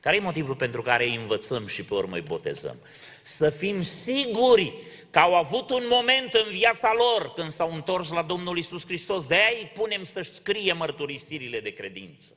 Care 0.00 0.16
e 0.16 0.20
motivul 0.20 0.54
pentru 0.54 0.82
care 0.82 1.04
îi 1.04 1.14
învățăm 1.14 1.66
și 1.66 1.82
pe 1.82 1.94
urmă 1.94 2.14
îi 2.14 2.22
botezăm? 2.22 2.76
Să 3.22 3.50
fim 3.50 3.82
siguri 3.82 4.74
că 5.10 5.18
au 5.18 5.34
avut 5.34 5.70
un 5.70 5.84
moment 5.90 6.34
în 6.34 6.50
viața 6.50 6.92
lor 6.96 7.32
când 7.32 7.50
s-au 7.50 7.74
întors 7.74 8.10
la 8.10 8.22
Domnul 8.22 8.58
Isus 8.58 8.84
Hristos. 8.84 9.26
De 9.26 9.34
aia 9.34 9.58
îi 9.60 9.70
punem 9.74 10.04
să-și 10.04 10.34
scrie 10.34 10.72
mărturisirile 10.72 11.60
de 11.60 11.72
credință. 11.72 12.32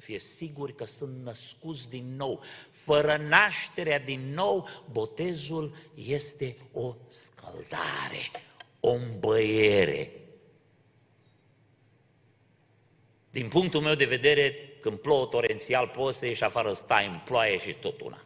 Să 0.00 0.06
fie 0.06 0.18
siguri 0.18 0.74
că 0.74 0.84
sunt 0.84 1.22
născuți 1.24 1.88
din 1.88 2.16
nou. 2.16 2.42
Fără 2.70 3.16
nașterea 3.16 3.98
din 3.98 4.32
nou, 4.32 4.68
botezul 4.90 5.76
este 5.94 6.56
o 6.72 6.94
scăldare, 7.06 8.30
o 8.80 8.90
îmbăiere. 8.90 10.10
Din 13.30 13.48
punctul 13.48 13.80
meu 13.80 13.94
de 13.94 14.04
vedere, 14.04 14.54
când 14.80 14.98
plouă 14.98 15.26
torențial, 15.26 15.88
poți 15.88 16.18
să 16.18 16.26
ieși 16.26 16.44
afară, 16.44 16.72
stai 16.72 17.06
în 17.06 17.20
ploaie 17.24 17.58
și 17.58 17.72
tot 17.72 18.00
una. 18.00 18.24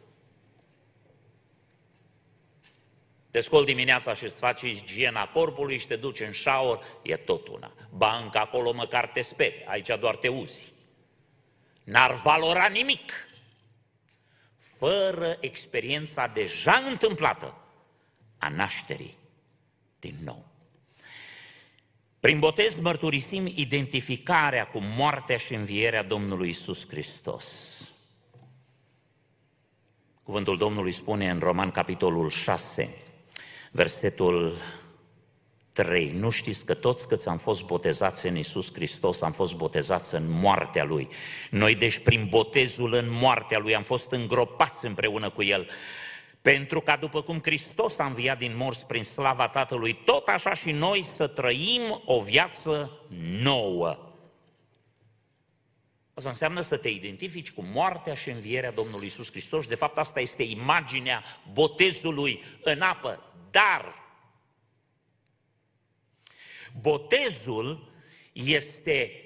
Te 3.31 3.39
scoli 3.39 3.65
dimineața 3.65 4.13
și 4.13 4.23
îți 4.23 4.37
faci 4.37 4.61
igiena 4.61 5.27
corpului 5.27 5.77
și 5.77 5.87
te 5.87 5.95
duci 5.95 6.19
în 6.19 6.33
shower, 6.33 6.79
e 7.01 7.15
tot 7.15 7.47
una. 7.47 7.73
Banca 7.89 8.39
acolo 8.39 8.73
măcar 8.73 9.07
te 9.07 9.21
speri, 9.21 9.65
aici 9.67 9.89
doar 9.99 10.15
te 10.15 10.27
uzi. 10.27 10.73
N-ar 11.85 12.13
valora 12.13 12.67
nimic 12.67 13.11
fără 14.77 15.37
experiența 15.39 16.27
deja 16.27 16.83
întâmplată 16.89 17.53
a 18.37 18.49
nașterii 18.49 19.17
din 19.99 20.15
nou. 20.23 20.45
Prin 22.19 22.39
botez 22.39 22.75
mărturisim 22.75 23.45
identificarea 23.45 24.67
cu 24.67 24.79
moartea 24.79 25.37
și 25.37 25.53
învierea 25.53 26.03
Domnului 26.03 26.49
Isus 26.49 26.87
Hristos. 26.87 27.45
Cuvântul 30.23 30.57
Domnului 30.57 30.91
spune 30.91 31.29
în 31.29 31.39
Roman 31.39 31.71
capitolul 31.71 32.29
6, 32.29 32.89
versetul 33.71 34.57
3. 35.75 36.09
Nu 36.09 36.29
știți 36.29 36.65
că 36.65 36.73
toți 36.73 37.07
câți 37.07 37.27
am 37.27 37.37
fost 37.37 37.63
botezați 37.63 38.25
în 38.25 38.35
Isus 38.35 38.73
Hristos 38.73 39.21
am 39.21 39.31
fost 39.31 39.55
botezați 39.55 40.15
în 40.15 40.29
moartea 40.29 40.83
Lui. 40.83 41.07
Noi 41.49 41.75
deci 41.75 41.99
prin 41.99 42.27
botezul 42.29 42.93
în 42.93 43.05
moartea 43.09 43.59
Lui 43.59 43.75
am 43.75 43.83
fost 43.83 44.11
îngropați 44.11 44.85
împreună 44.85 45.29
cu 45.29 45.43
El 45.43 45.69
pentru 46.41 46.81
ca 46.81 46.97
după 46.97 47.21
cum 47.21 47.39
Hristos 47.43 47.99
a 47.99 48.05
înviat 48.05 48.37
din 48.37 48.55
morți 48.55 48.85
prin 48.85 49.03
slava 49.03 49.47
Tatălui, 49.47 49.93
tot 50.05 50.27
așa 50.27 50.53
și 50.53 50.71
noi 50.71 51.03
să 51.03 51.27
trăim 51.27 52.01
o 52.05 52.21
viață 52.21 52.99
nouă. 53.41 54.13
Asta 56.13 56.29
înseamnă 56.29 56.61
să 56.61 56.77
te 56.77 56.89
identifici 56.89 57.51
cu 57.51 57.63
moartea 57.73 58.13
și 58.13 58.29
învierea 58.29 58.71
Domnului 58.71 59.05
Isus 59.05 59.29
Hristos. 59.29 59.67
De 59.67 59.75
fapt, 59.75 59.97
asta 59.97 60.19
este 60.19 60.43
imaginea 60.43 61.23
botezului 61.53 62.43
în 62.63 62.81
apă. 62.81 63.33
Dar 63.51 64.04
botezul 66.81 67.91
este 68.33 69.25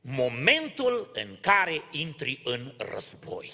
momentul 0.00 1.10
în 1.14 1.38
care 1.40 1.82
intri 1.90 2.40
în 2.44 2.74
război. 2.78 3.50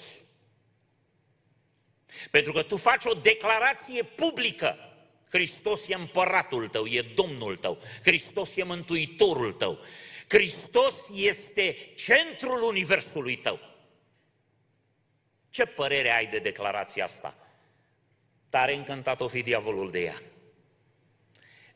Pentru 2.31 2.51
că 2.51 2.63
tu 2.63 2.77
faci 2.77 3.05
o 3.05 3.13
declarație 3.13 4.03
publică. 4.03 4.77
Hristos 5.29 5.87
e 5.87 5.93
împăratul 5.93 6.67
tău, 6.67 6.85
e 6.85 7.01
Domnul 7.01 7.57
tău, 7.57 7.81
Hristos 8.03 8.55
e 8.55 8.63
mântuitorul 8.63 9.53
tău, 9.53 9.79
Hristos 10.27 10.93
este 11.13 11.77
centrul 11.95 12.61
universului 12.61 13.37
tău. 13.37 13.59
Ce 15.49 15.65
părere 15.65 16.15
ai 16.15 16.27
de 16.27 16.39
declarația 16.39 17.03
asta? 17.03 17.37
Tare 18.49 18.75
încântat 18.75 19.21
o 19.21 19.27
fi 19.27 19.41
diavolul 19.41 19.91
de 19.91 19.99
ea. 19.99 20.21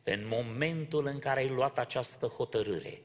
În 0.03 0.25
momentul 0.27 1.05
în 1.05 1.19
care 1.19 1.39
ai 1.39 1.49
luat 1.49 1.77
această 1.77 2.25
hotărâre, 2.25 3.01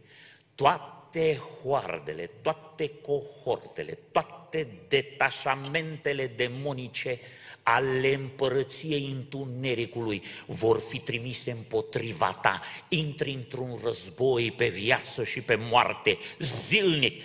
toate 0.55 1.41
hoardele, 1.63 2.31
toate 2.43 2.91
cohortele, 3.03 3.99
toate 4.13 4.45
toate 4.55 4.69
detașamentele 4.89 6.27
demonice 6.27 7.21
ale 7.63 8.15
împărăției 8.15 9.11
întunericului 9.11 10.23
vor 10.47 10.81
fi 10.81 10.99
trimise 10.99 11.51
împotriva 11.51 12.39
ta. 12.43 12.61
Intri 12.89 13.33
într-un 13.33 13.79
război 13.85 14.53
pe 14.57 14.69
viață 14.69 15.25
și 15.25 15.41
pe 15.41 15.55
moarte, 15.55 16.19
zilnic. 16.39 17.23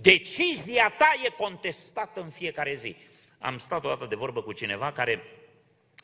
Decizia 0.00 0.94
ta 0.98 1.12
e 1.24 1.28
contestată 1.28 2.20
în 2.20 2.30
fiecare 2.30 2.74
zi. 2.74 2.96
Am 3.38 3.58
stat 3.58 3.84
o 3.84 3.88
dată 3.88 4.06
de 4.08 4.14
vorbă 4.14 4.42
cu 4.42 4.52
cineva 4.52 4.92
care 4.92 5.22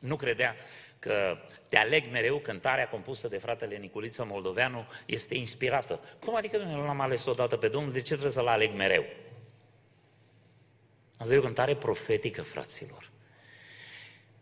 nu 0.00 0.16
credea 0.16 0.56
că 0.98 1.38
Te 1.68 1.76
aleg 1.76 2.10
mereu, 2.10 2.38
cântarea 2.38 2.88
compusă 2.88 3.28
de 3.28 3.38
fratele 3.38 3.76
Niculiță 3.76 4.24
Moldoveanu, 4.24 4.86
este 5.06 5.34
inspirată. 5.34 6.00
Cum 6.24 6.36
adică 6.36 6.56
nu 6.56 6.84
l-am 6.84 7.00
ales 7.00 7.24
odată 7.24 7.56
pe 7.56 7.68
Domnul, 7.68 7.92
de 7.92 8.00
ce 8.00 8.12
trebuie 8.12 8.30
să-l 8.30 8.46
aleg 8.46 8.74
mereu? 8.74 9.04
Asta 11.18 11.34
e 11.34 11.38
o 11.38 11.42
cântare 11.42 11.76
profetică, 11.76 12.42
fraților. 12.42 13.10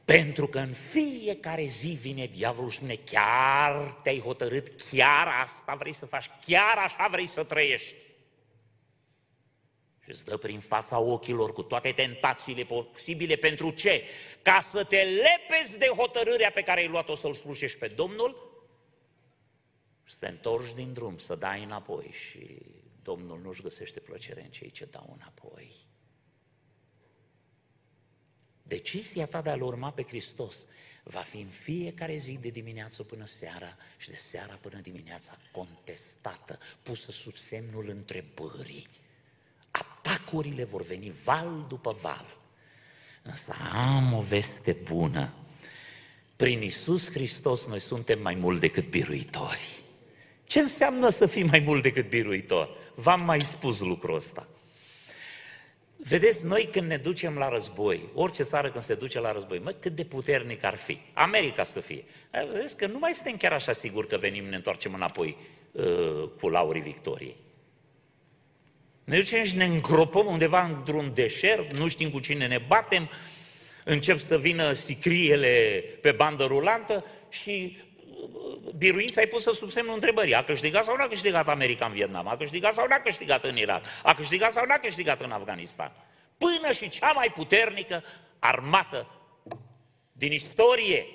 Pentru 0.05 0.47
că 0.47 0.59
în 0.59 0.73
fiecare 0.73 1.65
zi 1.65 1.99
vine 2.01 2.27
diavolul 2.27 2.71
și 2.71 2.77
spune, 2.77 2.95
chiar 2.95 3.97
te-ai 4.03 4.21
hotărât, 4.21 4.81
chiar 4.91 5.29
asta 5.43 5.75
vrei 5.75 5.93
să 5.93 6.07
faci, 6.07 6.31
chiar 6.47 6.77
așa 6.77 7.09
vrei 7.11 7.27
să 7.27 7.43
trăiești. 7.45 8.06
Și 10.07 10.13
îți 10.13 10.25
dă 10.25 10.37
prin 10.37 10.61
fața 10.61 10.99
ochilor 10.99 11.53
cu 11.53 11.63
toate 11.63 11.93
tentațiile 11.93 12.65
posibile. 12.65 13.37
Pentru 13.37 13.71
ce? 13.71 14.03
Ca 14.43 14.67
să 14.71 14.85
te 14.85 15.03
lepezi 15.03 15.79
de 15.79 15.87
hotărârea 15.87 16.51
pe 16.51 16.63
care 16.63 16.81
ai 16.81 16.89
luat-o 16.89 17.15
să-L 17.15 17.35
slujești 17.35 17.79
pe 17.79 17.89
Domnul 17.89 18.61
și 20.05 20.13
să 20.13 20.19
te 20.21 20.27
întorci 20.27 20.75
din 20.75 20.93
drum, 20.93 21.19
să 21.19 21.35
dai 21.35 21.63
înapoi 21.63 22.11
și 22.11 22.59
Domnul 23.03 23.41
nu-și 23.41 23.63
găsește 23.63 24.01
plăcere 24.01 24.43
în 24.43 24.51
cei 24.51 24.71
ce 24.71 24.85
dau 24.85 25.17
înapoi. 25.17 25.73
Decizia 28.63 29.27
ta 29.27 29.41
de 29.43 29.51
a-L 29.51 29.63
urma 29.63 29.93
pe 29.93 30.03
Hristos 30.03 30.67
va 31.03 31.21
fi 31.21 31.37
în 31.37 31.49
fiecare 31.49 32.17
zi 32.17 32.39
de 32.41 32.49
dimineață 32.49 33.03
până 33.03 33.25
seara 33.25 33.77
și 33.97 34.11
de 34.11 34.17
seara 34.17 34.55
până 34.55 34.81
dimineața 34.81 35.39
contestată, 35.53 36.59
pusă 36.83 37.11
sub 37.11 37.37
semnul 37.37 37.89
întrebării. 37.89 38.87
Atacurile 40.27 40.65
vor 40.65 40.83
veni 40.83 41.13
val 41.25 41.65
după 41.69 41.97
val. 42.01 42.37
Însă 43.23 43.55
am 43.73 44.13
o 44.13 44.21
veste 44.21 44.77
bună. 44.85 45.33
Prin 46.37 46.63
Isus 46.63 47.11
Hristos 47.11 47.67
noi 47.67 47.81
suntem 47.81 48.23
mai 48.23 48.35
mult 48.35 48.61
decât 48.61 48.89
biruitori. 48.89 49.83
Ce 50.45 50.59
înseamnă 50.59 51.09
să 51.09 51.27
fii 51.27 51.43
mai 51.43 51.59
mult 51.59 51.83
decât 51.83 52.09
biruitor? 52.09 52.77
V-am 52.95 53.21
mai 53.21 53.41
spus 53.41 53.81
lucrul 53.81 54.15
ăsta. 54.15 54.49
Vedeți, 55.97 56.45
noi 56.45 56.69
când 56.73 56.89
ne 56.89 56.97
ducem 56.97 57.37
la 57.37 57.49
război, 57.49 58.09
orice 58.15 58.43
țară 58.43 58.71
când 58.71 58.85
se 58.85 58.95
duce 58.95 59.21
la 59.21 59.33
război, 59.33 59.59
mă, 59.59 59.71
cât 59.71 59.95
de 59.95 60.05
puternic 60.05 60.65
ar 60.65 60.77
fi. 60.77 61.01
America 61.13 61.65
să 61.65 61.81
fie. 61.81 62.05
Vedeți 62.53 62.77
că 62.77 62.87
nu 62.87 62.99
mai 62.99 63.15
suntem 63.15 63.37
chiar 63.37 63.53
așa 63.53 63.73
siguri 63.73 64.09
că 64.09 64.17
venim, 64.17 64.45
ne 64.45 64.57
întoarcem 64.57 64.95
înapoi 64.95 65.37
uh, 65.73 66.29
cu 66.41 66.49
laurii 66.49 66.83
victoriei. 66.83 67.37
Ne 69.07 69.17
ducem 69.17 69.45
și 69.45 69.57
ne 69.57 69.65
îngropăm 69.65 70.27
undeva 70.27 70.65
într-un 70.65 71.15
deșert, 71.15 71.73
nu 71.73 71.89
știm 71.89 72.11
cu 72.11 72.21
cine 72.21 72.47
ne 72.47 72.59
batem, 72.59 73.11
încep 73.85 74.19
să 74.19 74.39
vină 74.39 74.73
sicriele 74.73 75.85
pe 76.01 76.13
bandă 76.13 76.45
rulantă 76.45 77.05
și 77.29 77.79
biruința 78.77 79.21
ai 79.21 79.27
pusă 79.27 79.53
sub 79.53 79.71
semnul 79.71 79.95
întrebării. 79.95 80.35
A 80.35 80.45
câștigat 80.45 80.85
sau 80.85 80.97
nu 80.97 81.03
a 81.03 81.09
câștigat 81.09 81.49
America 81.49 81.87
în 81.87 81.93
Vietnam? 81.93 82.29
A 82.29 82.37
câștigat 82.37 82.75
sau 82.75 82.87
nu 82.87 82.95
a 82.95 83.01
câștigat 83.01 83.45
în 83.45 83.57
Irak? 83.57 83.85
A 84.03 84.15
câștigat 84.15 84.53
sau 84.53 84.65
nu 84.67 84.73
a 84.73 84.79
câștigat 84.79 85.21
în 85.21 85.31
Afganistan? 85.31 85.93
Până 86.39 86.73
și 86.73 86.89
cea 86.89 87.13
mai 87.13 87.33
puternică 87.35 88.05
armată 88.39 89.07
din 90.13 90.33
istorie. 90.33 91.07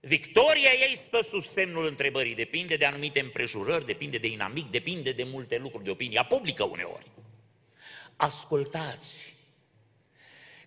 Victoria 0.00 0.70
ei 0.70 0.96
stă 0.96 1.20
sub 1.22 1.44
semnul 1.44 1.86
întrebării. 1.86 2.34
Depinde 2.34 2.76
de 2.76 2.84
anumite 2.84 3.20
împrejurări, 3.20 3.86
depinde 3.86 4.18
de 4.18 4.26
inamic, 4.26 4.70
depinde 4.70 5.12
de 5.12 5.22
multe 5.22 5.56
lucruri, 5.56 5.84
de 5.84 5.90
opinia 5.90 6.24
publică 6.24 6.64
uneori. 6.64 7.10
ascultați, 8.16 9.34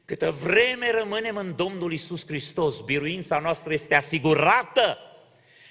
câtă 0.06 0.32
vreme 0.32 0.92
rămânem 0.92 1.36
în 1.36 1.56
Domnul 1.56 1.94
Isus 1.94 2.26
Hristos, 2.26 2.80
biruința 2.80 3.40
noastră 3.40 3.74
este 3.74 3.96
asigurată. 3.96 4.98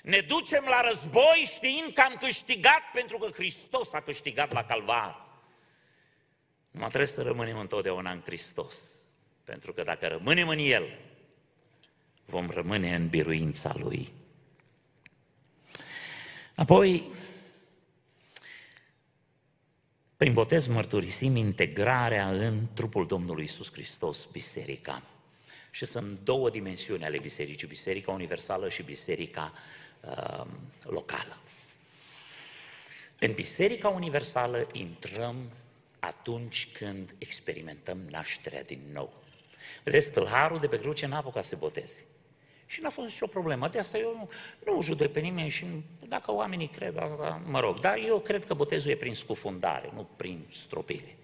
Ne 0.02 0.20
ducem 0.20 0.64
la 0.68 0.80
război 0.88 1.50
știind 1.54 1.92
că 1.92 2.00
am 2.00 2.16
câștigat 2.20 2.80
pentru 2.92 3.18
că 3.18 3.30
Hristos 3.32 3.92
a 3.92 4.00
câștigat 4.00 4.52
la 4.52 4.64
calvar. 4.64 5.26
Numai 6.70 6.88
trebuie 6.88 7.08
să 7.08 7.22
rămânem 7.22 7.58
întotdeauna 7.58 8.10
în 8.10 8.22
Hristos. 8.24 8.78
Pentru 9.44 9.72
că 9.72 9.82
dacă 9.82 10.06
rămânem 10.06 10.48
în 10.48 10.58
El, 10.58 10.98
vom 12.32 12.50
rămâne 12.50 12.94
în 12.94 13.08
biruința 13.08 13.74
Lui. 13.78 14.12
Apoi, 16.54 17.10
prin 20.16 20.32
botez 20.32 20.66
mărturisim 20.66 21.36
integrarea 21.36 22.30
în 22.30 22.66
trupul 22.74 23.06
Domnului 23.06 23.44
Isus 23.44 23.72
Hristos, 23.72 24.28
biserica. 24.32 25.02
Și 25.70 25.84
sunt 25.86 26.18
două 26.24 26.50
dimensiuni 26.50 27.04
ale 27.04 27.18
bisericii, 27.18 27.68
biserica 27.68 28.12
universală 28.12 28.68
și 28.68 28.82
biserica 28.82 29.52
uh, 30.00 30.44
locală. 30.82 31.38
În 33.18 33.32
biserica 33.32 33.88
universală 33.88 34.68
intrăm 34.72 35.50
atunci 35.98 36.68
când 36.72 37.14
experimentăm 37.18 37.98
nașterea 38.10 38.62
din 38.62 38.80
nou. 38.92 39.12
Vedeți, 39.84 40.10
tâlharul 40.10 40.58
de 40.58 40.66
pe 40.66 40.76
cruce 40.76 41.06
n-a 41.06 41.16
apucat 41.16 41.42
să 41.42 41.48
se 41.48 41.56
boteze. 41.56 42.04
Și 42.72 42.80
n-a 42.80 42.90
fost 42.90 43.08
nicio 43.08 43.26
problemă. 43.26 43.68
De 43.68 43.78
asta 43.78 43.98
eu 43.98 44.14
nu, 44.16 44.28
nu 44.72 44.82
judec 44.82 45.12
pe 45.12 45.20
nimeni 45.20 45.48
și 45.48 45.66
dacă 46.08 46.32
oamenii 46.32 46.68
cred 46.68 46.98
asta, 46.98 47.40
mă 47.46 47.60
rog. 47.60 47.80
Dar 47.80 47.96
eu 48.06 48.18
cred 48.18 48.44
că 48.44 48.54
botezul 48.54 48.90
e 48.90 48.96
prin 48.96 49.14
scufundare, 49.14 49.90
nu 49.94 50.08
prin 50.16 50.46
stropire. 50.50 51.16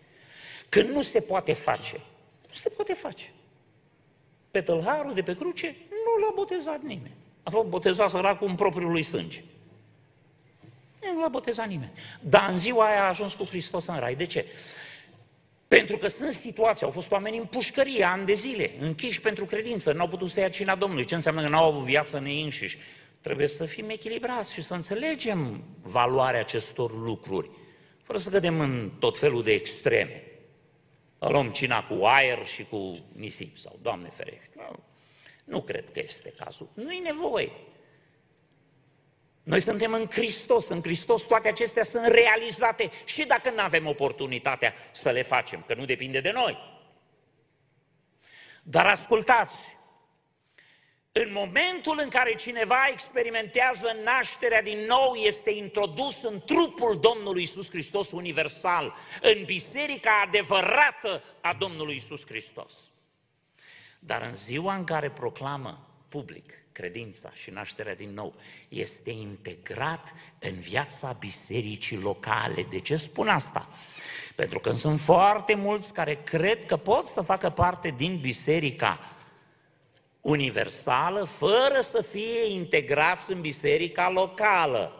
Când 0.68 0.88
nu 0.88 1.02
se 1.02 1.20
poate 1.20 1.52
face, 1.52 2.00
nu 2.48 2.54
se 2.54 2.68
poate 2.68 2.92
face. 2.92 3.32
Pe 4.50 4.60
tâlharul 4.60 5.14
de 5.14 5.22
pe 5.22 5.36
cruce 5.36 5.76
nu 5.90 6.26
l-a 6.26 6.32
botezat 6.34 6.80
nimeni. 6.82 7.14
A 7.42 7.50
fost 7.50 7.68
botezat 7.68 8.10
săracul 8.10 8.48
în 8.48 8.54
propriul 8.54 8.90
lui 8.90 9.02
sânge. 9.02 9.42
Nu 11.00 11.20
l-a 11.20 11.28
botezat 11.28 11.68
nimeni. 11.68 11.92
Dar 12.20 12.48
în 12.50 12.58
ziua 12.58 12.86
aia 12.86 13.02
a 13.02 13.08
ajuns 13.08 13.34
cu 13.34 13.44
Hristos 13.44 13.86
în 13.86 13.98
rai. 13.98 14.14
De 14.14 14.26
ce? 14.26 14.46
Pentru 15.68 15.96
că 15.96 16.06
sunt 16.06 16.32
situații, 16.32 16.84
au 16.84 16.90
fost 16.90 17.10
oameni 17.10 17.38
în 17.38 17.44
pușcărie 17.44 18.04
ani 18.04 18.24
de 18.24 18.32
zile, 18.32 18.70
închiși 18.80 19.20
pentru 19.20 19.44
credință, 19.44 19.92
n-au 19.92 20.08
putut 20.08 20.30
să 20.30 20.40
ia 20.40 20.48
cina 20.48 20.74
Domnului. 20.74 21.04
Ce 21.04 21.14
înseamnă 21.14 21.42
că 21.42 21.48
n-au 21.48 21.68
avut 21.68 21.84
viață 21.84 22.16
în 22.16 22.24
ei 22.24 22.42
înșiși? 22.42 22.78
Trebuie 23.20 23.46
să 23.46 23.64
fim 23.64 23.88
echilibrați 23.88 24.52
și 24.52 24.62
să 24.62 24.74
înțelegem 24.74 25.64
valoarea 25.82 26.40
acestor 26.40 26.92
lucruri, 27.02 27.50
fără 28.02 28.18
să 28.18 28.30
cădem 28.30 28.60
în 28.60 28.92
tot 28.98 29.18
felul 29.18 29.42
de 29.42 29.52
extreme. 29.52 30.22
Să 31.18 31.28
luăm 31.28 31.50
cina 31.50 31.84
cu 31.84 32.04
aer 32.04 32.46
și 32.46 32.64
cu 32.64 32.98
nisip 33.12 33.58
sau, 33.58 33.78
Doamne 33.82 34.08
ferește. 34.08 34.50
Nu, 34.56 34.84
nu 35.44 35.62
cred 35.62 35.90
că 35.90 36.00
este 36.04 36.32
cazul. 36.38 36.68
Nu 36.74 36.92
e 36.92 37.00
nevoie. 37.00 37.50
Noi 39.48 39.60
suntem 39.60 39.92
în 39.92 40.06
Hristos, 40.10 40.68
în 40.68 40.82
Hristos 40.82 41.22
toate 41.22 41.48
acestea 41.48 41.82
sunt 41.82 42.06
realizate 42.06 42.90
și 43.04 43.24
dacă 43.24 43.50
nu 43.50 43.60
avem 43.60 43.86
oportunitatea 43.86 44.74
să 44.92 45.10
le 45.10 45.22
facem, 45.22 45.64
că 45.66 45.74
nu 45.74 45.84
depinde 45.84 46.20
de 46.20 46.30
noi. 46.30 46.58
Dar 48.62 48.86
ascultați, 48.86 49.76
în 51.12 51.32
momentul 51.32 51.98
în 52.02 52.08
care 52.08 52.34
cineva 52.34 52.88
experimentează 52.92 53.96
nașterea 54.04 54.62
din 54.62 54.78
nou, 54.78 55.14
este 55.14 55.50
introdus 55.50 56.22
în 56.22 56.40
trupul 56.46 56.98
Domnului 57.00 57.42
Isus 57.42 57.70
Hristos 57.70 58.10
universal, 58.10 58.94
în 59.20 59.44
biserica 59.44 60.22
adevărată 60.26 61.22
a 61.40 61.52
Domnului 61.52 61.96
Isus 61.96 62.26
Hristos. 62.26 62.72
Dar 63.98 64.22
în 64.22 64.34
ziua 64.34 64.74
în 64.74 64.84
care 64.84 65.10
proclamă 65.10 65.87
public 66.08 66.52
credința 66.72 67.30
și 67.34 67.50
nașterea 67.50 67.94
din 67.94 68.10
nou, 68.14 68.34
este 68.68 69.10
integrat 69.10 70.14
în 70.38 70.54
viața 70.54 71.16
bisericii 71.18 71.96
locale. 71.96 72.66
De 72.70 72.80
ce 72.80 72.96
spun 72.96 73.28
asta? 73.28 73.68
Pentru 74.34 74.58
că 74.58 74.72
sunt 74.72 75.00
foarte 75.00 75.54
mulți 75.54 75.92
care 75.92 76.14
cred 76.14 76.66
că 76.66 76.76
pot 76.76 77.06
să 77.06 77.20
facă 77.20 77.50
parte 77.50 77.94
din 77.96 78.18
biserica 78.20 79.16
universală 80.20 81.24
fără 81.24 81.80
să 81.80 82.04
fie 82.10 82.52
integrați 82.52 83.32
în 83.32 83.40
biserica 83.40 84.10
locală. 84.10 84.92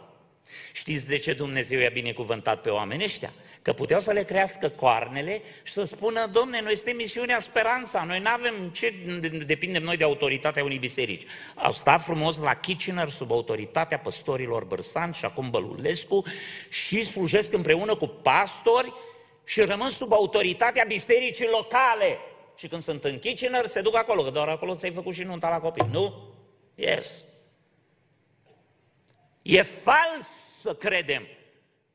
Știți 0.73 1.07
de 1.07 1.17
ce 1.17 1.33
Dumnezeu 1.33 1.79
i-a 1.79 1.89
binecuvântat 1.89 2.61
pe 2.61 2.69
oamenii 2.69 3.05
ăștia? 3.05 3.31
Că 3.69 3.75
puteau 3.75 3.99
să 3.99 4.11
le 4.11 4.23
crească 4.23 4.69
coarnele 4.69 5.41
și 5.63 5.73
să 5.73 5.83
spună, 5.83 6.27
domne, 6.27 6.61
noi 6.61 6.75
suntem 6.75 6.95
misiunea 6.95 7.39
Speranța, 7.39 8.03
noi 8.03 8.19
nu 8.19 8.29
avem 8.29 8.69
ce 8.69 8.93
depindem 9.45 9.83
noi 9.83 9.97
de 9.97 10.03
autoritatea 10.03 10.63
unei 10.63 10.77
biserici. 10.77 11.25
Au 11.55 11.71
stat 11.71 12.01
frumos 12.01 12.37
la 12.37 12.53
Kitchener 12.53 13.09
sub 13.09 13.31
autoritatea 13.31 13.99
păstorilor 13.99 14.63
Bărsan 14.63 15.11
și 15.11 15.25
acum 15.25 15.49
Bălulescu 15.49 16.23
și 16.69 17.03
slujesc 17.03 17.53
împreună 17.53 17.95
cu 17.95 18.07
pastori 18.07 18.93
și 19.43 19.61
rămân 19.61 19.89
sub 19.89 20.13
autoritatea 20.13 20.83
bisericii 20.87 21.47
locale. 21.51 22.17
Și 22.55 22.67
când 22.67 22.81
sunt 22.81 23.03
în 23.03 23.19
Kitchener, 23.19 23.65
se 23.65 23.81
duc 23.81 23.95
acolo, 23.95 24.23
că 24.23 24.29
doar 24.29 24.47
acolo 24.47 24.75
ți-ai 24.75 24.91
făcut 24.91 25.13
și 25.13 25.23
nunta 25.23 25.49
la 25.49 25.59
copii. 25.59 25.87
Nu? 25.91 26.33
Yes. 26.75 27.23
E 29.41 29.61
fals 29.61 30.27
să 30.61 30.73
credem 30.73 31.27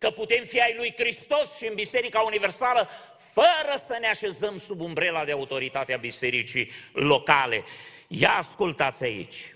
că 0.05 0.11
putem 0.11 0.45
fi 0.45 0.61
ai 0.61 0.75
lui 0.77 0.95
Hristos 0.97 1.57
și 1.57 1.67
în 1.67 1.75
Biserica 1.75 2.21
Universală 2.21 2.89
fără 3.33 3.83
să 3.87 3.97
ne 4.01 4.07
așezăm 4.07 4.59
sub 4.59 4.81
umbrela 4.81 5.25
de 5.25 5.33
autoritate 5.33 5.95
a 5.95 5.97
bisericii 5.97 6.71
locale. 6.93 7.65
Ia 8.09 8.35
ascultați 8.37 9.03
aici. 9.03 9.55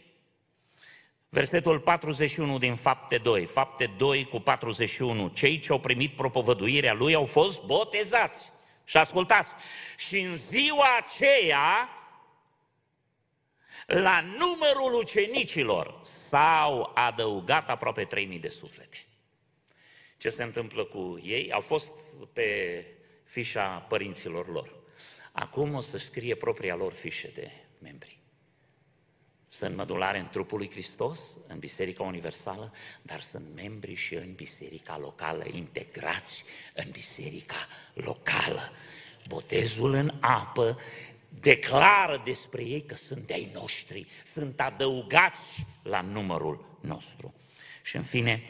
Versetul 1.28 1.80
41 1.80 2.58
din 2.58 2.74
Fapte 2.74 3.16
2, 3.16 3.46
Fapte 3.46 3.90
2 3.96 4.24
cu 4.24 4.40
41. 4.40 5.28
Cei 5.28 5.58
ce 5.58 5.72
au 5.72 5.78
primit 5.80 6.14
propovăduirea 6.14 6.92
lui 6.92 7.14
au 7.14 7.24
fost 7.24 7.62
botezați. 7.62 8.50
Și 8.84 8.96
ascultați, 8.96 9.52
și 9.96 10.18
în 10.18 10.36
ziua 10.36 10.86
aceea, 10.98 11.88
la 13.86 14.20
numărul 14.20 15.00
ucenicilor 15.00 16.00
s-au 16.02 16.90
adăugat 16.94 17.70
aproape 17.70 18.04
3000 18.04 18.38
de 18.38 18.48
suflete 18.48 19.07
ce 20.18 20.28
se 20.28 20.42
întâmplă 20.42 20.84
cu 20.84 21.20
ei, 21.22 21.52
au 21.52 21.60
fost 21.60 21.92
pe 22.32 22.84
fișa 23.24 23.78
părinților 23.88 24.48
lor. 24.48 24.76
Acum 25.32 25.74
o 25.74 25.80
să 25.80 25.98
scrie 25.98 26.34
propria 26.34 26.74
lor 26.74 26.92
fișe 26.92 27.30
de 27.34 27.50
membri. 27.78 28.18
Sunt 29.48 29.76
mădulare 29.76 30.18
în 30.18 30.28
trupul 30.28 30.58
lui 30.58 30.70
Hristos, 30.70 31.20
în 31.46 31.58
Biserica 31.58 32.02
Universală, 32.02 32.72
dar 33.02 33.20
sunt 33.20 33.54
membri 33.54 33.94
și 33.94 34.14
în 34.14 34.32
Biserica 34.34 34.98
locală, 34.98 35.44
integrați 35.52 36.44
în 36.74 36.90
Biserica 36.90 37.66
locală. 37.94 38.72
Botezul 39.28 39.92
în 39.92 40.12
apă 40.20 40.78
declară 41.40 42.22
despre 42.24 42.64
ei 42.64 42.82
că 42.82 42.94
sunt 42.94 43.26
de-ai 43.26 43.50
noștri, 43.52 44.06
sunt 44.24 44.60
adăugați 44.60 45.66
la 45.82 46.00
numărul 46.00 46.78
nostru. 46.80 47.34
Și 47.82 47.96
în 47.96 48.02
fine, 48.02 48.42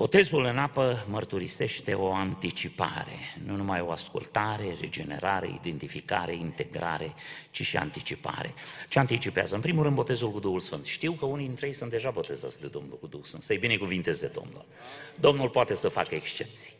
Botezul 0.00 0.44
în 0.44 0.58
apă 0.58 1.06
mărturisește 1.08 1.94
o 1.94 2.14
anticipare, 2.14 3.18
nu 3.44 3.56
numai 3.56 3.80
o 3.80 3.90
ascultare, 3.90 4.76
regenerare, 4.80 5.50
identificare, 5.54 6.34
integrare, 6.34 7.14
ci 7.50 7.62
și 7.62 7.76
anticipare. 7.76 8.54
Ce 8.88 8.98
anticipează? 8.98 9.54
În 9.54 9.60
primul 9.60 9.82
rând, 9.82 9.94
botezul 9.94 10.30
cu 10.30 10.40
Duhul 10.40 10.60
Sfânt. 10.60 10.86
Știu 10.86 11.12
că 11.12 11.24
unii 11.24 11.46
dintre 11.46 11.66
ei 11.66 11.72
sunt 11.72 11.90
deja 11.90 12.10
botezați 12.10 12.60
de 12.60 12.66
Domnul 12.66 12.98
cu 12.98 13.06
Duhul 13.06 13.24
Sfânt, 13.24 13.42
să-i 13.42 13.58
binecuvinteze 13.58 14.26
Domnul. 14.26 14.64
Domnul 15.14 15.48
poate 15.48 15.74
să 15.74 15.88
facă 15.88 16.14
excepții. 16.14 16.72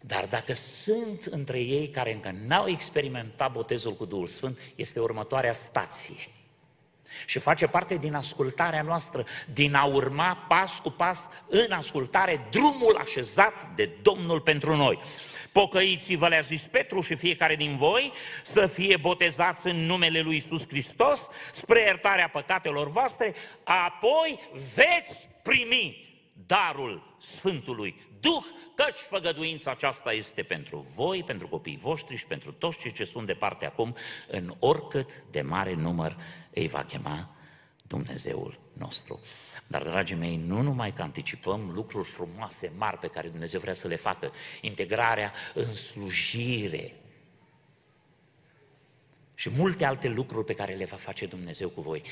Dar 0.00 0.26
dacă 0.26 0.52
sunt 0.52 1.24
între 1.24 1.60
ei 1.60 1.88
care 1.88 2.12
încă 2.12 2.34
n-au 2.46 2.68
experimentat 2.68 3.52
botezul 3.52 3.92
cu 3.92 4.04
Duhul 4.04 4.26
Sfânt, 4.26 4.58
este 4.74 5.00
următoarea 5.00 5.52
stație. 5.52 6.28
Și 7.26 7.38
face 7.38 7.66
parte 7.66 7.96
din 7.96 8.14
ascultarea 8.14 8.82
noastră, 8.82 9.24
din 9.52 9.74
a 9.74 9.84
urma 9.84 10.44
pas 10.48 10.78
cu 10.78 10.90
pas 10.90 11.28
în 11.48 11.72
ascultare 11.72 12.46
drumul 12.50 12.96
așezat 12.96 13.68
de 13.74 13.90
Domnul 14.02 14.40
pentru 14.40 14.76
noi. 14.76 14.98
Pocăiți-vă, 15.52 16.28
le-a 16.28 16.40
zis 16.40 16.62
Petru 16.62 17.00
și 17.00 17.14
fiecare 17.14 17.56
din 17.56 17.76
voi, 17.76 18.12
să 18.42 18.66
fie 18.66 18.96
botezați 18.96 19.66
în 19.66 19.76
numele 19.76 20.20
lui 20.20 20.36
Isus 20.36 20.68
Hristos 20.68 21.28
spre 21.52 21.80
iertarea 21.80 22.28
păcatelor 22.28 22.90
voastre, 22.90 23.34
apoi 23.64 24.40
veți 24.74 25.28
primi 25.42 26.04
darul 26.46 27.16
Sfântului 27.20 28.13
Duh, 28.24 28.44
căci 28.74 28.98
făgăduința 29.08 29.70
aceasta 29.70 30.12
este 30.12 30.42
pentru 30.42 30.86
voi, 30.94 31.22
pentru 31.24 31.48
copiii 31.48 31.76
voștri 31.76 32.16
și 32.16 32.26
pentru 32.26 32.52
toți 32.52 32.78
cei 32.78 32.92
ce 32.92 33.04
sunt 33.04 33.26
departe 33.26 33.66
acum, 33.66 33.96
în 34.28 34.54
oricât 34.58 35.22
de 35.30 35.40
mare 35.40 35.74
număr 35.74 36.16
îi 36.50 36.68
va 36.68 36.84
chema 36.84 37.30
Dumnezeul 37.86 38.60
nostru. 38.72 39.20
Dar, 39.66 39.82
dragii 39.82 40.16
mei, 40.16 40.36
nu 40.36 40.60
numai 40.60 40.92
că 40.92 41.02
anticipăm 41.02 41.70
lucruri 41.74 42.08
frumoase, 42.08 42.72
mari 42.76 42.98
pe 42.98 43.06
care 43.06 43.28
Dumnezeu 43.28 43.60
vrea 43.60 43.74
să 43.74 43.88
le 43.88 43.96
facă, 43.96 44.32
integrarea 44.60 45.32
în 45.54 45.74
slujire 45.74 46.94
și 49.34 49.50
multe 49.50 49.84
alte 49.84 50.08
lucruri 50.08 50.44
pe 50.44 50.54
care 50.54 50.74
le 50.74 50.84
va 50.84 50.96
face 50.96 51.26
Dumnezeu 51.26 51.68
cu 51.68 51.80
voi. 51.80 52.02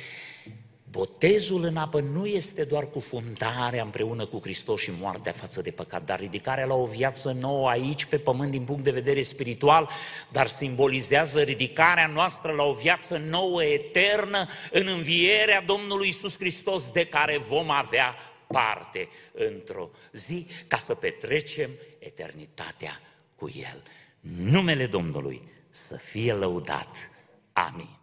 Botezul 0.92 1.64
în 1.64 1.76
apă 1.76 2.00
nu 2.00 2.26
este 2.26 2.64
doar 2.64 2.88
cufundarea 2.88 3.82
împreună 3.82 4.26
cu 4.26 4.40
Hristos 4.40 4.80
și 4.80 4.90
moartea 5.00 5.32
față 5.32 5.62
de 5.62 5.70
păcat, 5.70 6.04
dar 6.04 6.18
ridicarea 6.18 6.64
la 6.64 6.74
o 6.74 6.86
viață 6.86 7.36
nouă 7.40 7.68
aici 7.68 8.04
pe 8.04 8.18
pământ 8.18 8.50
din 8.50 8.64
punct 8.64 8.84
de 8.84 8.90
vedere 8.90 9.22
spiritual, 9.22 9.88
dar 10.28 10.46
simbolizează 10.46 11.40
ridicarea 11.40 12.06
noastră 12.06 12.52
la 12.52 12.62
o 12.62 12.72
viață 12.72 13.16
nouă, 13.16 13.64
eternă, 13.64 14.46
în 14.70 14.86
învierea 14.86 15.60
Domnului 15.60 16.08
Isus 16.08 16.36
Hristos 16.36 16.90
de 16.90 17.06
care 17.06 17.38
vom 17.38 17.70
avea 17.70 18.14
parte 18.46 19.08
într-o 19.32 19.90
zi 20.12 20.46
ca 20.66 20.76
să 20.76 20.94
petrecem 20.94 21.70
eternitatea 21.98 23.00
cu 23.36 23.50
El. 23.54 23.82
Numele 24.20 24.86
Domnului 24.86 25.42
să 25.70 25.96
fie 25.96 26.32
lăudat. 26.32 27.10
Amin. 27.52 28.01